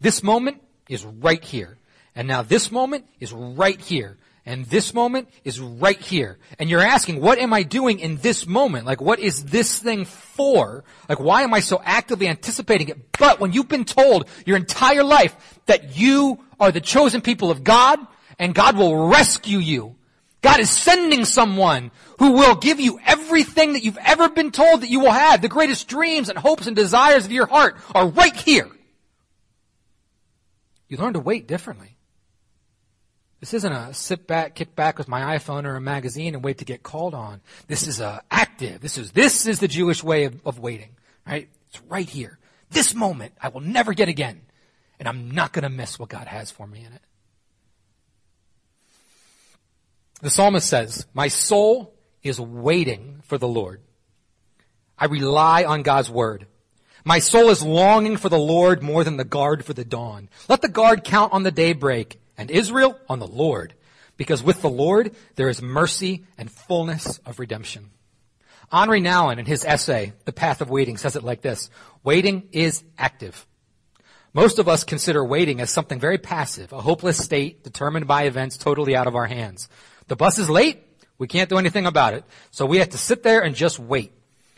This 0.00 0.22
moment 0.22 0.60
is 0.88 1.04
right 1.04 1.42
here. 1.42 1.78
And 2.14 2.28
now 2.28 2.42
this 2.42 2.70
moment 2.70 3.06
is 3.20 3.32
right 3.32 3.80
here. 3.80 4.18
And 4.44 4.64
this 4.66 4.92
moment 4.92 5.28
is 5.44 5.60
right 5.60 6.00
here. 6.00 6.38
And 6.58 6.68
you're 6.68 6.80
asking, 6.80 7.20
what 7.20 7.38
am 7.38 7.52
I 7.52 7.62
doing 7.62 8.00
in 8.00 8.16
this 8.16 8.44
moment? 8.46 8.86
Like, 8.86 9.00
what 9.00 9.20
is 9.20 9.44
this 9.44 9.78
thing 9.78 10.04
for? 10.04 10.82
Like, 11.08 11.20
why 11.20 11.42
am 11.42 11.54
I 11.54 11.60
so 11.60 11.80
actively 11.84 12.26
anticipating 12.26 12.88
it? 12.88 13.12
But 13.18 13.38
when 13.38 13.52
you've 13.52 13.68
been 13.68 13.84
told 13.84 14.28
your 14.44 14.56
entire 14.56 15.04
life 15.04 15.60
that 15.66 15.96
you 15.96 16.40
are 16.58 16.72
the 16.72 16.80
chosen 16.80 17.20
people 17.20 17.52
of 17.52 17.62
God 17.62 18.00
and 18.38 18.52
God 18.52 18.76
will 18.76 19.06
rescue 19.06 19.58
you, 19.58 19.94
God 20.40 20.58
is 20.58 20.70
sending 20.70 21.24
someone 21.24 21.92
who 22.18 22.32
will 22.32 22.56
give 22.56 22.80
you 22.80 22.98
everything 23.06 23.74
that 23.74 23.84
you've 23.84 23.98
ever 24.04 24.28
been 24.28 24.50
told 24.50 24.80
that 24.82 24.90
you 24.90 24.98
will 24.98 25.12
have. 25.12 25.40
The 25.40 25.48
greatest 25.48 25.86
dreams 25.86 26.28
and 26.28 26.36
hopes 26.36 26.66
and 26.66 26.74
desires 26.74 27.24
of 27.24 27.30
your 27.30 27.46
heart 27.46 27.76
are 27.94 28.08
right 28.08 28.34
here. 28.34 28.68
You 30.88 30.96
learn 30.96 31.12
to 31.12 31.20
wait 31.20 31.46
differently. 31.46 31.96
This 33.42 33.54
isn't 33.54 33.72
a 33.72 33.92
sit 33.92 34.28
back, 34.28 34.54
kick 34.54 34.76
back 34.76 34.98
with 34.98 35.08
my 35.08 35.36
iPhone 35.36 35.64
or 35.64 35.74
a 35.74 35.80
magazine 35.80 36.36
and 36.36 36.44
wait 36.44 36.58
to 36.58 36.64
get 36.64 36.84
called 36.84 37.12
on. 37.12 37.40
This 37.66 37.88
is 37.88 37.98
a 37.98 38.22
active. 38.30 38.80
This 38.80 38.96
is, 38.96 39.10
this 39.10 39.48
is 39.48 39.58
the 39.58 39.66
Jewish 39.66 40.04
way 40.04 40.26
of, 40.26 40.40
of 40.46 40.60
waiting, 40.60 40.90
right? 41.26 41.48
It's 41.68 41.82
right 41.88 42.08
here. 42.08 42.38
This 42.70 42.94
moment 42.94 43.32
I 43.42 43.48
will 43.48 43.60
never 43.60 43.94
get 43.94 44.08
again. 44.08 44.42
And 45.00 45.08
I'm 45.08 45.32
not 45.32 45.52
going 45.52 45.64
to 45.64 45.68
miss 45.68 45.98
what 45.98 46.08
God 46.08 46.28
has 46.28 46.52
for 46.52 46.68
me 46.68 46.84
in 46.86 46.92
it. 46.92 47.02
The 50.20 50.30
psalmist 50.30 50.68
says, 50.68 51.08
my 51.12 51.26
soul 51.26 51.96
is 52.22 52.38
waiting 52.38 53.22
for 53.24 53.38
the 53.38 53.48
Lord. 53.48 53.80
I 54.96 55.06
rely 55.06 55.64
on 55.64 55.82
God's 55.82 56.08
word. 56.08 56.46
My 57.04 57.18
soul 57.18 57.48
is 57.48 57.60
longing 57.60 58.18
for 58.18 58.28
the 58.28 58.38
Lord 58.38 58.84
more 58.84 59.02
than 59.02 59.16
the 59.16 59.24
guard 59.24 59.64
for 59.64 59.72
the 59.72 59.84
dawn. 59.84 60.28
Let 60.48 60.62
the 60.62 60.68
guard 60.68 61.02
count 61.02 61.32
on 61.32 61.42
the 61.42 61.50
daybreak 61.50 62.20
and 62.36 62.50
Israel 62.50 62.98
on 63.08 63.18
the 63.18 63.26
Lord, 63.26 63.74
because 64.16 64.42
with 64.42 64.62
the 64.62 64.70
Lord 64.70 65.14
there 65.36 65.48
is 65.48 65.62
mercy 65.62 66.24
and 66.38 66.50
fullness 66.50 67.18
of 67.26 67.38
redemption. 67.38 67.90
Henri 68.70 69.00
Nouwen, 69.02 69.38
in 69.38 69.44
his 69.44 69.64
essay, 69.64 70.14
The 70.24 70.32
Path 70.32 70.62
of 70.62 70.70
Waiting, 70.70 70.96
says 70.96 71.14
it 71.14 71.22
like 71.22 71.42
this. 71.42 71.68
Waiting 72.02 72.48
is 72.52 72.82
active. 72.96 73.46
Most 74.32 74.58
of 74.58 74.66
us 74.66 74.82
consider 74.82 75.22
waiting 75.22 75.60
as 75.60 75.68
something 75.68 76.00
very 76.00 76.16
passive, 76.16 76.72
a 76.72 76.80
hopeless 76.80 77.22
state 77.22 77.64
determined 77.64 78.06
by 78.06 78.22
events 78.22 78.56
totally 78.56 78.96
out 78.96 79.06
of 79.06 79.14
our 79.14 79.26
hands. 79.26 79.68
The 80.08 80.16
bus 80.16 80.38
is 80.38 80.48
late, 80.48 80.82
we 81.18 81.26
can't 81.28 81.50
do 81.50 81.58
anything 81.58 81.84
about 81.84 82.14
it, 82.14 82.24
so 82.50 82.64
we 82.64 82.78
have 82.78 82.88
to 82.90 82.98
sit 82.98 83.22
there 83.22 83.42
and 83.42 83.54
just 83.54 83.78
wait. 83.78 84.12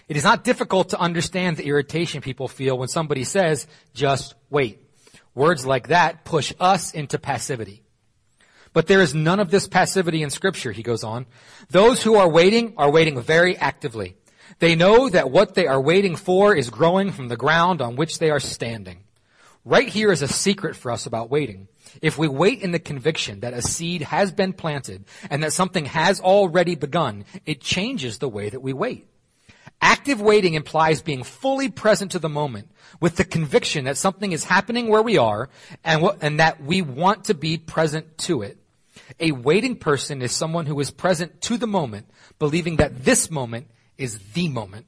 It 0.07 0.17
is 0.17 0.23
not 0.23 0.45
difficult 0.45 0.91
to 0.91 1.01
understand 1.01 1.57
the 1.57 1.67
irritation 1.67 2.21
people 2.21 2.47
feel 2.47 2.79
when 2.79 2.89
somebody 2.89 3.25
says, 3.25 3.67
just 3.95 4.35
wait. 4.49 4.81
Words 5.35 5.67
like 5.67 5.89
that 5.89 6.25
push 6.25 6.53
us 6.61 6.93
into 6.93 7.19
passivity. 7.19 7.83
But 8.73 8.87
there 8.89 9.01
is 9.01 9.15
none 9.15 9.41
of 9.41 9.51
this 9.51 9.69
passivity 9.69 10.23
in 10.23 10.31
scripture, 10.31 10.73
he 10.73 10.83
goes 10.83 11.05
on. 11.05 11.27
Those 11.71 12.03
who 12.03 12.17
are 12.17 12.29
waiting 12.29 12.75
are 12.77 12.91
waiting 12.91 13.21
very 13.21 13.57
actively. 13.57 14.17
They 14.59 14.75
know 14.75 15.09
that 15.09 15.31
what 15.31 15.55
they 15.55 15.67
are 15.67 15.81
waiting 15.81 16.17
for 16.17 16.55
is 16.55 16.71
growing 16.71 17.13
from 17.13 17.29
the 17.29 17.37
ground 17.37 17.81
on 17.81 17.97
which 17.97 18.19
they 18.19 18.31
are 18.31 18.41
standing. 18.41 19.05
Right 19.65 19.89
here 19.89 20.13
is 20.13 20.23
a 20.23 20.29
secret 20.29 20.77
for 20.77 20.91
us 20.91 21.07
about 21.07 21.31
waiting. 21.31 21.69
If 22.03 22.19
we 22.19 22.29
wait 22.29 22.61
in 22.61 22.73
the 22.73 22.79
conviction 22.79 23.41
that 23.41 23.55
a 23.55 23.63
seed 23.63 24.03
has 24.03 24.31
been 24.33 24.53
planted 24.53 25.05
and 25.31 25.43
that 25.43 25.53
something 25.53 25.87
has 25.87 26.21
already 26.21 26.75
begun, 26.75 27.25
it 27.47 27.61
changes 27.61 28.19
the 28.19 28.29
way 28.29 28.51
that 28.51 28.61
we 28.61 28.73
wait. 28.73 29.09
Active 29.85 30.19
waiting 30.19 30.55
implies 30.55 31.03
being 31.03 31.23
fully 31.23 31.69
present 31.69 32.13
to 32.13 32.19
the 32.19 32.31
moment 32.31 32.71
with 33.03 33.17
the 33.17 33.25
conviction 33.25 33.85
that 33.85 33.99
something 33.99 34.33
is 34.33 34.43
happening 34.43 34.89
where 34.89 35.03
we 35.03 35.19
are 35.19 35.51
and, 35.85 36.09
and 36.23 36.41
that 36.41 36.65
we 36.65 36.81
want 36.81 37.25
to 37.25 37.35
be 37.35 37.59
present 37.59 38.17
to 38.17 38.41
it. 38.41 38.57
A 39.21 39.33
waiting 39.33 39.77
person 39.77 40.23
is 40.23 40.33
someone 40.33 40.65
who 40.65 40.81
is 40.81 40.91
present 40.91 41.39
to 41.43 41.59
the 41.59 41.67
moment, 41.67 42.09
believing 42.39 42.77
that 42.77 43.05
this 43.05 43.31
moment 43.31 43.67
is 43.99 44.19
the 44.33 44.49
moment. 44.49 44.87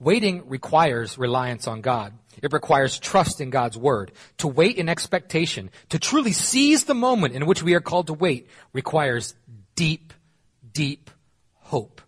Waiting 0.00 0.48
requires 0.48 1.16
reliance 1.16 1.68
on 1.68 1.82
God. 1.82 2.12
It 2.42 2.52
requires 2.52 2.98
trust 2.98 3.40
in 3.40 3.50
God's 3.50 3.78
word. 3.78 4.10
To 4.38 4.48
wait 4.48 4.76
in 4.76 4.88
expectation, 4.88 5.70
to 5.90 6.00
truly 6.00 6.32
seize 6.32 6.82
the 6.82 6.94
moment 6.94 7.36
in 7.36 7.46
which 7.46 7.62
we 7.62 7.74
are 7.74 7.80
called 7.80 8.08
to 8.08 8.12
wait, 8.12 8.48
requires 8.72 9.36
deep, 9.76 10.12
deep 10.72 11.12
hope. 11.54 12.00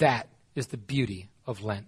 That 0.00 0.28
is 0.54 0.68
the 0.68 0.76
beauty 0.76 1.28
of 1.46 1.62
Lent. 1.62 1.86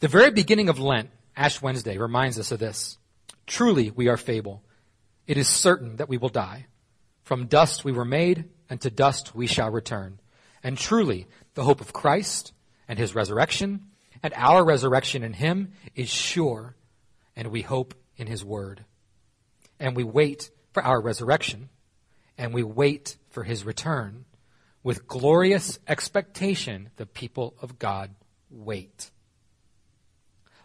The 0.00 0.08
very 0.08 0.30
beginning 0.30 0.68
of 0.68 0.78
Lent, 0.78 1.10
Ash 1.34 1.60
Wednesday, 1.60 1.96
reminds 1.96 2.38
us 2.38 2.52
of 2.52 2.58
this. 2.58 2.98
Truly, 3.46 3.90
we 3.90 4.08
are 4.08 4.18
fable. 4.18 4.62
It 5.26 5.38
is 5.38 5.48
certain 5.48 5.96
that 5.96 6.08
we 6.08 6.18
will 6.18 6.28
die. 6.28 6.66
From 7.22 7.46
dust 7.46 7.82
we 7.82 7.92
were 7.92 8.04
made, 8.04 8.44
and 8.68 8.78
to 8.82 8.90
dust 8.90 9.34
we 9.34 9.46
shall 9.46 9.70
return. 9.70 10.20
And 10.62 10.76
truly, 10.76 11.26
the 11.54 11.64
hope 11.64 11.80
of 11.80 11.94
Christ 11.94 12.52
and 12.88 12.98
his 12.98 13.14
resurrection 13.14 13.86
and 14.22 14.34
our 14.36 14.64
resurrection 14.64 15.22
in 15.22 15.32
him 15.32 15.72
is 15.94 16.10
sure, 16.10 16.76
and 17.36 17.48
we 17.48 17.62
hope 17.62 17.94
in 18.18 18.26
his 18.26 18.44
word. 18.44 18.84
And 19.80 19.96
we 19.96 20.04
wait 20.04 20.50
for 20.72 20.82
our 20.82 21.00
resurrection, 21.00 21.70
and 22.36 22.52
we 22.52 22.62
wait 22.62 23.16
for 23.30 23.44
his 23.44 23.64
return. 23.64 24.26
With 24.84 25.08
glorious 25.08 25.80
expectation, 25.88 26.90
the 26.96 27.06
people 27.06 27.54
of 27.60 27.78
God 27.78 28.10
wait. 28.50 29.10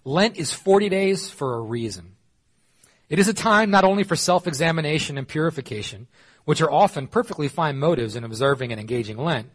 Lent 0.04 0.38
is 0.38 0.54
40 0.54 0.90
days 0.90 1.30
for 1.30 1.56
a 1.56 1.62
reason. 1.62 2.16
It 3.10 3.18
is 3.18 3.28
a 3.28 3.34
time 3.34 3.72
not 3.72 3.86
only 3.86 4.04
for 4.04 4.16
self-examination 4.16 5.18
and 5.18 5.28
purification, 5.28 6.08
which 6.46 6.62
are 6.62 6.72
often 6.72 7.08
perfectly 7.08 7.48
fine 7.48 7.80
motives 7.80 8.16
in 8.16 8.24
observing 8.24 8.72
and 8.72 8.80
engaging 8.80 9.18
Lent, 9.18 9.50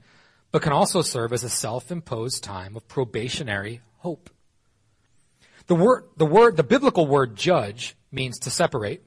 but 0.51 0.63
can 0.63 0.73
also 0.73 1.03
serve 1.03 1.33
as 1.33 1.45
a 1.45 1.49
self-imposed 1.49 2.43
time 2.43 2.75
of 2.75 2.89
probationary 2.89 3.83
hope. 3.99 4.31
The 5.67 5.75
word, 5.75 6.05
the 6.17 6.27
word, 6.27 6.57
the 6.57 6.63
biblical 6.63 7.07
word 7.07 7.37
judge 7.37 7.97
means 8.11 8.39
to 8.41 8.51
separate. 8.51 9.03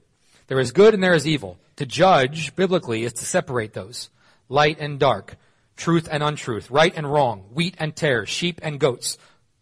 There 0.46 0.60
is 0.60 0.70
good 0.70 0.94
and 0.94 1.02
there 1.02 1.14
is 1.14 1.26
evil. 1.26 1.58
To 1.76 1.86
judge, 1.86 2.54
biblically, 2.54 3.04
is 3.04 3.12
to 3.14 3.24
separate 3.24 3.72
those. 3.72 4.10
Light 4.48 4.78
and 4.80 4.98
dark. 4.98 5.36
Truth 5.78 6.08
and 6.10 6.22
untruth. 6.24 6.70
Right 6.70 6.92
and 6.94 7.10
wrong. 7.10 7.46
Wheat 7.54 7.76
and 7.78 7.94
tares. 7.94 8.28
Sheep 8.28 8.60
and 8.62 8.80
goats. 8.80 9.16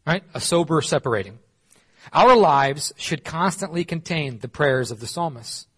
Right? 0.06 0.24
A 0.34 0.40
sober 0.40 0.80
separating. 0.80 1.38
Our 2.12 2.34
lives 2.34 2.92
should 2.96 3.22
constantly 3.22 3.84
contain 3.84 4.38
the 4.38 4.48
prayers 4.48 4.90
of 4.90 4.98
the 4.98 5.06
psalmist. 5.06 5.68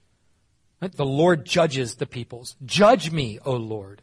Right? 0.81 0.93
The 0.93 1.05
Lord 1.05 1.45
judges 1.45 1.97
the 1.97 2.07
peoples. 2.07 2.55
Judge 2.65 3.11
me, 3.11 3.41
O 3.45 3.57
Lord, 3.57 4.03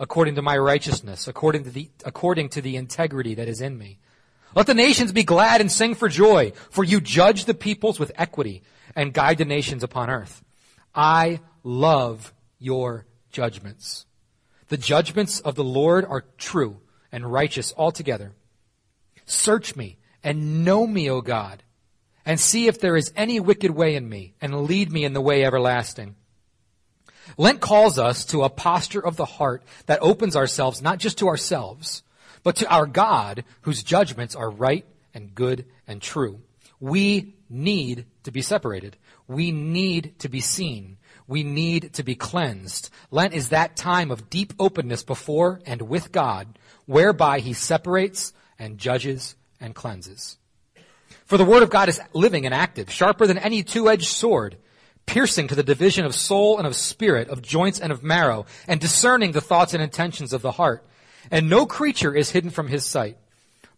according 0.00 0.34
to 0.34 0.42
my 0.42 0.58
righteousness, 0.58 1.28
according 1.28 1.64
to 1.64 1.70
the, 1.70 1.88
according 2.04 2.48
to 2.50 2.60
the 2.60 2.74
integrity 2.74 3.34
that 3.34 3.48
is 3.48 3.60
in 3.60 3.78
me. 3.78 4.00
Let 4.56 4.66
the 4.66 4.74
nations 4.74 5.12
be 5.12 5.22
glad 5.22 5.60
and 5.60 5.70
sing 5.70 5.94
for 5.94 6.08
joy, 6.08 6.52
for 6.70 6.82
you 6.82 7.00
judge 7.00 7.44
the 7.44 7.54
peoples 7.54 8.00
with 8.00 8.10
equity 8.16 8.62
and 8.96 9.14
guide 9.14 9.38
the 9.38 9.44
nations 9.44 9.84
upon 9.84 10.10
earth. 10.10 10.42
I 10.94 11.40
love 11.62 12.32
your 12.58 13.06
judgments. 13.30 14.06
The 14.68 14.76
judgments 14.76 15.40
of 15.40 15.54
the 15.54 15.64
Lord 15.64 16.04
are 16.04 16.24
true 16.38 16.80
and 17.12 17.30
righteous 17.30 17.72
altogether. 17.76 18.32
Search 19.24 19.76
me 19.76 19.98
and 20.22 20.64
know 20.64 20.86
me, 20.86 21.08
O 21.10 21.20
God 21.20 21.62
and 22.26 22.40
see 22.40 22.66
if 22.66 22.80
there 22.80 22.96
is 22.96 23.12
any 23.14 23.38
wicked 23.38 23.70
way 23.70 23.94
in 23.94 24.06
me, 24.08 24.34
and 24.40 24.62
lead 24.62 24.90
me 24.90 25.04
in 25.04 25.12
the 25.12 25.20
way 25.20 25.44
everlasting. 25.44 26.16
Lent 27.38 27.60
calls 27.60 27.98
us 27.98 28.24
to 28.26 28.42
a 28.42 28.50
posture 28.50 29.04
of 29.04 29.16
the 29.16 29.24
heart 29.24 29.62
that 29.86 30.02
opens 30.02 30.34
ourselves 30.34 30.82
not 30.82 30.98
just 30.98 31.18
to 31.18 31.28
ourselves, 31.28 32.02
but 32.42 32.56
to 32.56 32.68
our 32.68 32.86
God, 32.86 33.44
whose 33.62 33.82
judgments 33.82 34.34
are 34.34 34.50
right 34.50 34.84
and 35.14 35.34
good 35.34 35.66
and 35.86 36.02
true. 36.02 36.40
We 36.80 37.36
need 37.48 38.06
to 38.24 38.32
be 38.32 38.42
separated. 38.42 38.96
We 39.28 39.52
need 39.52 40.18
to 40.18 40.28
be 40.28 40.40
seen. 40.40 40.98
We 41.28 41.42
need 41.42 41.94
to 41.94 42.02
be 42.02 42.14
cleansed. 42.14 42.90
Lent 43.10 43.34
is 43.34 43.48
that 43.48 43.76
time 43.76 44.10
of 44.10 44.30
deep 44.30 44.52
openness 44.58 45.02
before 45.02 45.60
and 45.66 45.82
with 45.82 46.12
God, 46.12 46.58
whereby 46.86 47.40
He 47.40 47.52
separates 47.52 48.32
and 48.58 48.78
judges 48.78 49.34
and 49.60 49.74
cleanses. 49.74 50.38
For 51.24 51.36
the 51.36 51.44
word 51.44 51.62
of 51.62 51.70
God 51.70 51.88
is 51.88 52.00
living 52.12 52.46
and 52.46 52.54
active, 52.54 52.90
sharper 52.90 53.26
than 53.26 53.38
any 53.38 53.64
two-edged 53.64 54.06
sword, 54.06 54.56
piercing 55.06 55.48
to 55.48 55.54
the 55.54 55.62
division 55.62 56.04
of 56.04 56.14
soul 56.14 56.58
and 56.58 56.66
of 56.66 56.76
spirit, 56.76 57.28
of 57.28 57.42
joints 57.42 57.80
and 57.80 57.90
of 57.90 58.04
marrow, 58.04 58.46
and 58.68 58.80
discerning 58.80 59.32
the 59.32 59.40
thoughts 59.40 59.74
and 59.74 59.82
intentions 59.82 60.32
of 60.32 60.42
the 60.42 60.52
heart. 60.52 60.86
And 61.30 61.50
no 61.50 61.66
creature 61.66 62.14
is 62.14 62.30
hidden 62.30 62.50
from 62.50 62.68
his 62.68 62.84
sight, 62.84 63.18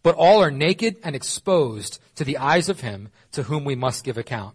but 0.02 0.14
all 0.14 0.42
are 0.42 0.50
naked 0.50 0.96
and 1.02 1.16
exposed 1.16 1.98
to 2.16 2.24
the 2.24 2.36
eyes 2.36 2.68
of 2.68 2.80
him 2.80 3.08
to 3.32 3.44
whom 3.44 3.64
we 3.64 3.74
must 3.74 4.04
give 4.04 4.18
account. 4.18 4.54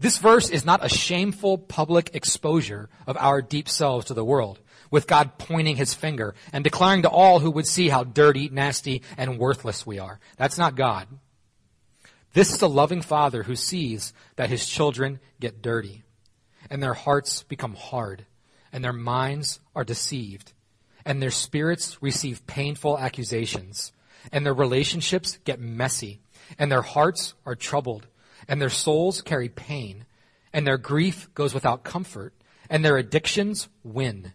This 0.00 0.18
verse 0.18 0.48
is 0.48 0.64
not 0.64 0.84
a 0.84 0.88
shameful 0.88 1.58
public 1.58 2.14
exposure 2.14 2.88
of 3.06 3.16
our 3.16 3.42
deep 3.42 3.68
selves 3.68 4.06
to 4.06 4.14
the 4.14 4.24
world, 4.24 4.60
with 4.92 5.08
God 5.08 5.38
pointing 5.38 5.76
his 5.76 5.92
finger 5.92 6.36
and 6.52 6.62
declaring 6.62 7.02
to 7.02 7.10
all 7.10 7.40
who 7.40 7.50
would 7.50 7.66
see 7.66 7.88
how 7.88 8.04
dirty, 8.04 8.48
nasty, 8.48 9.02
and 9.16 9.38
worthless 9.38 9.84
we 9.84 9.98
are. 9.98 10.20
That's 10.36 10.56
not 10.56 10.76
God. 10.76 11.08
This 12.32 12.52
is 12.52 12.62
a 12.62 12.68
loving 12.68 13.02
father 13.02 13.42
who 13.42 13.56
sees 13.56 14.12
that 14.36 14.50
his 14.50 14.68
children 14.68 15.18
get 15.40 15.62
dirty 15.62 16.04
and 16.70 16.80
their 16.80 16.94
hearts 16.94 17.42
become 17.42 17.74
hard 17.74 18.26
and 18.72 18.84
their 18.84 18.92
minds 18.92 19.58
are 19.74 19.84
deceived 19.84 20.52
and 21.04 21.20
their 21.20 21.30
spirits 21.30 22.00
receive 22.00 22.46
painful 22.46 22.98
accusations 22.98 23.92
and 24.30 24.44
their 24.46 24.54
relationships 24.54 25.38
get 25.44 25.58
messy 25.58 26.20
and 26.58 26.70
their 26.70 26.82
hearts 26.82 27.34
are 27.44 27.56
troubled 27.56 28.06
and 28.48 28.60
their 28.60 28.70
souls 28.70 29.20
carry 29.20 29.48
pain 29.48 30.06
and 30.52 30.66
their 30.66 30.78
grief 30.78 31.32
goes 31.34 31.52
without 31.52 31.84
comfort 31.84 32.32
and 32.70 32.84
their 32.84 32.96
addictions 32.96 33.68
win. 33.84 34.32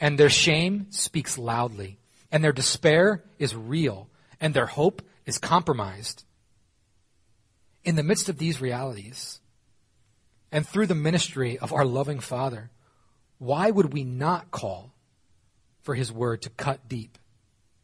And 0.00 0.18
their 0.18 0.28
shame 0.28 0.88
speaks 0.90 1.38
loudly 1.38 1.98
and 2.32 2.42
their 2.42 2.52
despair 2.52 3.22
is 3.38 3.54
real 3.54 4.08
and 4.40 4.52
their 4.52 4.66
hope 4.66 5.02
is 5.24 5.38
compromised. 5.38 6.24
In 7.84 7.96
the 7.96 8.02
midst 8.02 8.28
of 8.28 8.38
these 8.38 8.60
realities 8.60 9.40
and 10.50 10.66
through 10.66 10.86
the 10.86 10.94
ministry 10.94 11.58
of 11.58 11.72
our 11.72 11.84
loving 11.84 12.20
Father, 12.20 12.70
why 13.38 13.70
would 13.70 13.92
we 13.92 14.04
not 14.04 14.50
call 14.50 14.92
for 15.82 15.94
His 15.94 16.10
word 16.10 16.42
to 16.42 16.50
cut 16.50 16.88
deep 16.88 17.18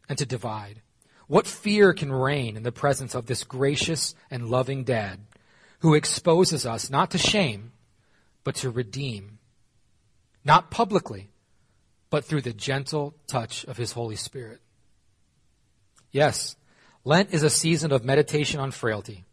and 0.08 0.18
to 0.18 0.26
divide? 0.26 0.82
What 1.26 1.46
fear 1.46 1.92
can 1.92 2.12
reign 2.12 2.56
in 2.56 2.64
the 2.64 2.72
presence 2.72 3.14
of 3.14 3.26
this 3.26 3.44
gracious 3.44 4.14
and 4.30 4.48
loving 4.48 4.84
dad 4.84 5.20
who 5.80 5.94
exposes 5.94 6.64
us 6.64 6.90
not 6.90 7.10
to 7.10 7.18
shame, 7.18 7.72
but 8.44 8.54
to 8.56 8.70
redeem? 8.70 9.38
Not 10.44 10.70
publicly, 10.70 11.30
but 12.08 12.24
through 12.24 12.42
the 12.42 12.52
gentle 12.52 13.14
touch 13.26 13.64
of 13.64 13.76
His 13.76 13.92
Holy 13.92 14.16
Spirit. 14.16 14.60
Yes, 16.10 16.56
Lent 17.04 17.32
is 17.32 17.42
a 17.42 17.50
season 17.50 17.92
of 17.92 18.04
meditation 18.04 18.60
on 18.60 18.70
frailty 18.70 19.24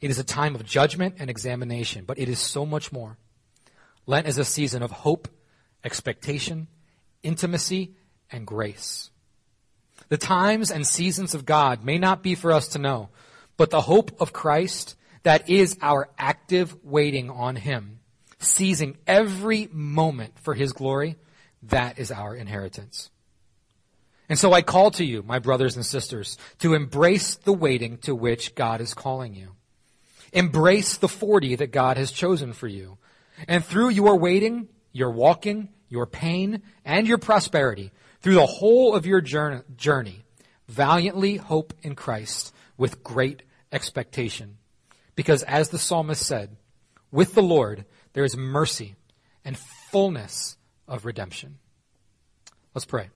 it 0.00 0.10
is 0.10 0.18
a 0.18 0.24
time 0.24 0.54
of 0.54 0.64
judgment 0.64 1.16
and 1.18 1.30
examination, 1.30 2.04
but 2.04 2.18
it 2.18 2.28
is 2.28 2.38
so 2.38 2.66
much 2.66 2.92
more. 2.92 3.16
Lent 4.06 4.26
is 4.26 4.38
a 4.38 4.44
season 4.44 4.82
of 4.82 4.90
hope, 4.90 5.28
expectation, 5.82 6.68
intimacy, 7.22 7.94
and 8.30 8.46
grace. 8.46 9.10
The 10.08 10.18
times 10.18 10.70
and 10.70 10.86
seasons 10.86 11.34
of 11.34 11.46
God 11.46 11.84
may 11.84 11.98
not 11.98 12.22
be 12.22 12.34
for 12.34 12.52
us 12.52 12.68
to 12.68 12.78
know, 12.78 13.08
but 13.56 13.70
the 13.70 13.80
hope 13.82 14.20
of 14.20 14.32
Christ, 14.32 14.96
that 15.26 15.50
is 15.50 15.76
our 15.82 16.08
active 16.16 16.76
waiting 16.84 17.30
on 17.30 17.56
Him, 17.56 17.98
seizing 18.38 18.96
every 19.08 19.68
moment 19.72 20.38
for 20.38 20.54
His 20.54 20.72
glory, 20.72 21.16
that 21.64 21.98
is 21.98 22.12
our 22.12 22.36
inheritance. 22.36 23.10
And 24.28 24.38
so 24.38 24.52
I 24.52 24.62
call 24.62 24.92
to 24.92 25.04
you, 25.04 25.24
my 25.24 25.40
brothers 25.40 25.74
and 25.74 25.84
sisters, 25.84 26.38
to 26.60 26.74
embrace 26.74 27.34
the 27.34 27.52
waiting 27.52 27.98
to 28.02 28.14
which 28.14 28.54
God 28.54 28.80
is 28.80 28.94
calling 28.94 29.34
you. 29.34 29.56
Embrace 30.32 30.96
the 30.96 31.08
40 31.08 31.56
that 31.56 31.72
God 31.72 31.96
has 31.96 32.12
chosen 32.12 32.52
for 32.52 32.68
you. 32.68 32.96
And 33.48 33.64
through 33.64 33.88
your 33.88 34.16
waiting, 34.16 34.68
your 34.92 35.10
walking, 35.10 35.70
your 35.88 36.06
pain, 36.06 36.62
and 36.84 37.08
your 37.08 37.18
prosperity, 37.18 37.90
through 38.20 38.34
the 38.34 38.46
whole 38.46 38.94
of 38.94 39.06
your 39.06 39.20
journey, 39.20 40.24
valiantly 40.68 41.38
hope 41.38 41.74
in 41.82 41.96
Christ 41.96 42.54
with 42.76 43.02
great 43.02 43.42
expectation. 43.72 44.58
Because 45.16 45.42
as 45.42 45.70
the 45.70 45.78
psalmist 45.78 46.24
said, 46.24 46.56
with 47.10 47.34
the 47.34 47.42
Lord 47.42 47.84
there 48.12 48.24
is 48.24 48.36
mercy 48.36 48.94
and 49.44 49.58
fullness 49.90 50.56
of 50.88 51.04
redemption. 51.04 51.58
Let's 52.74 52.84
pray. 52.86 53.04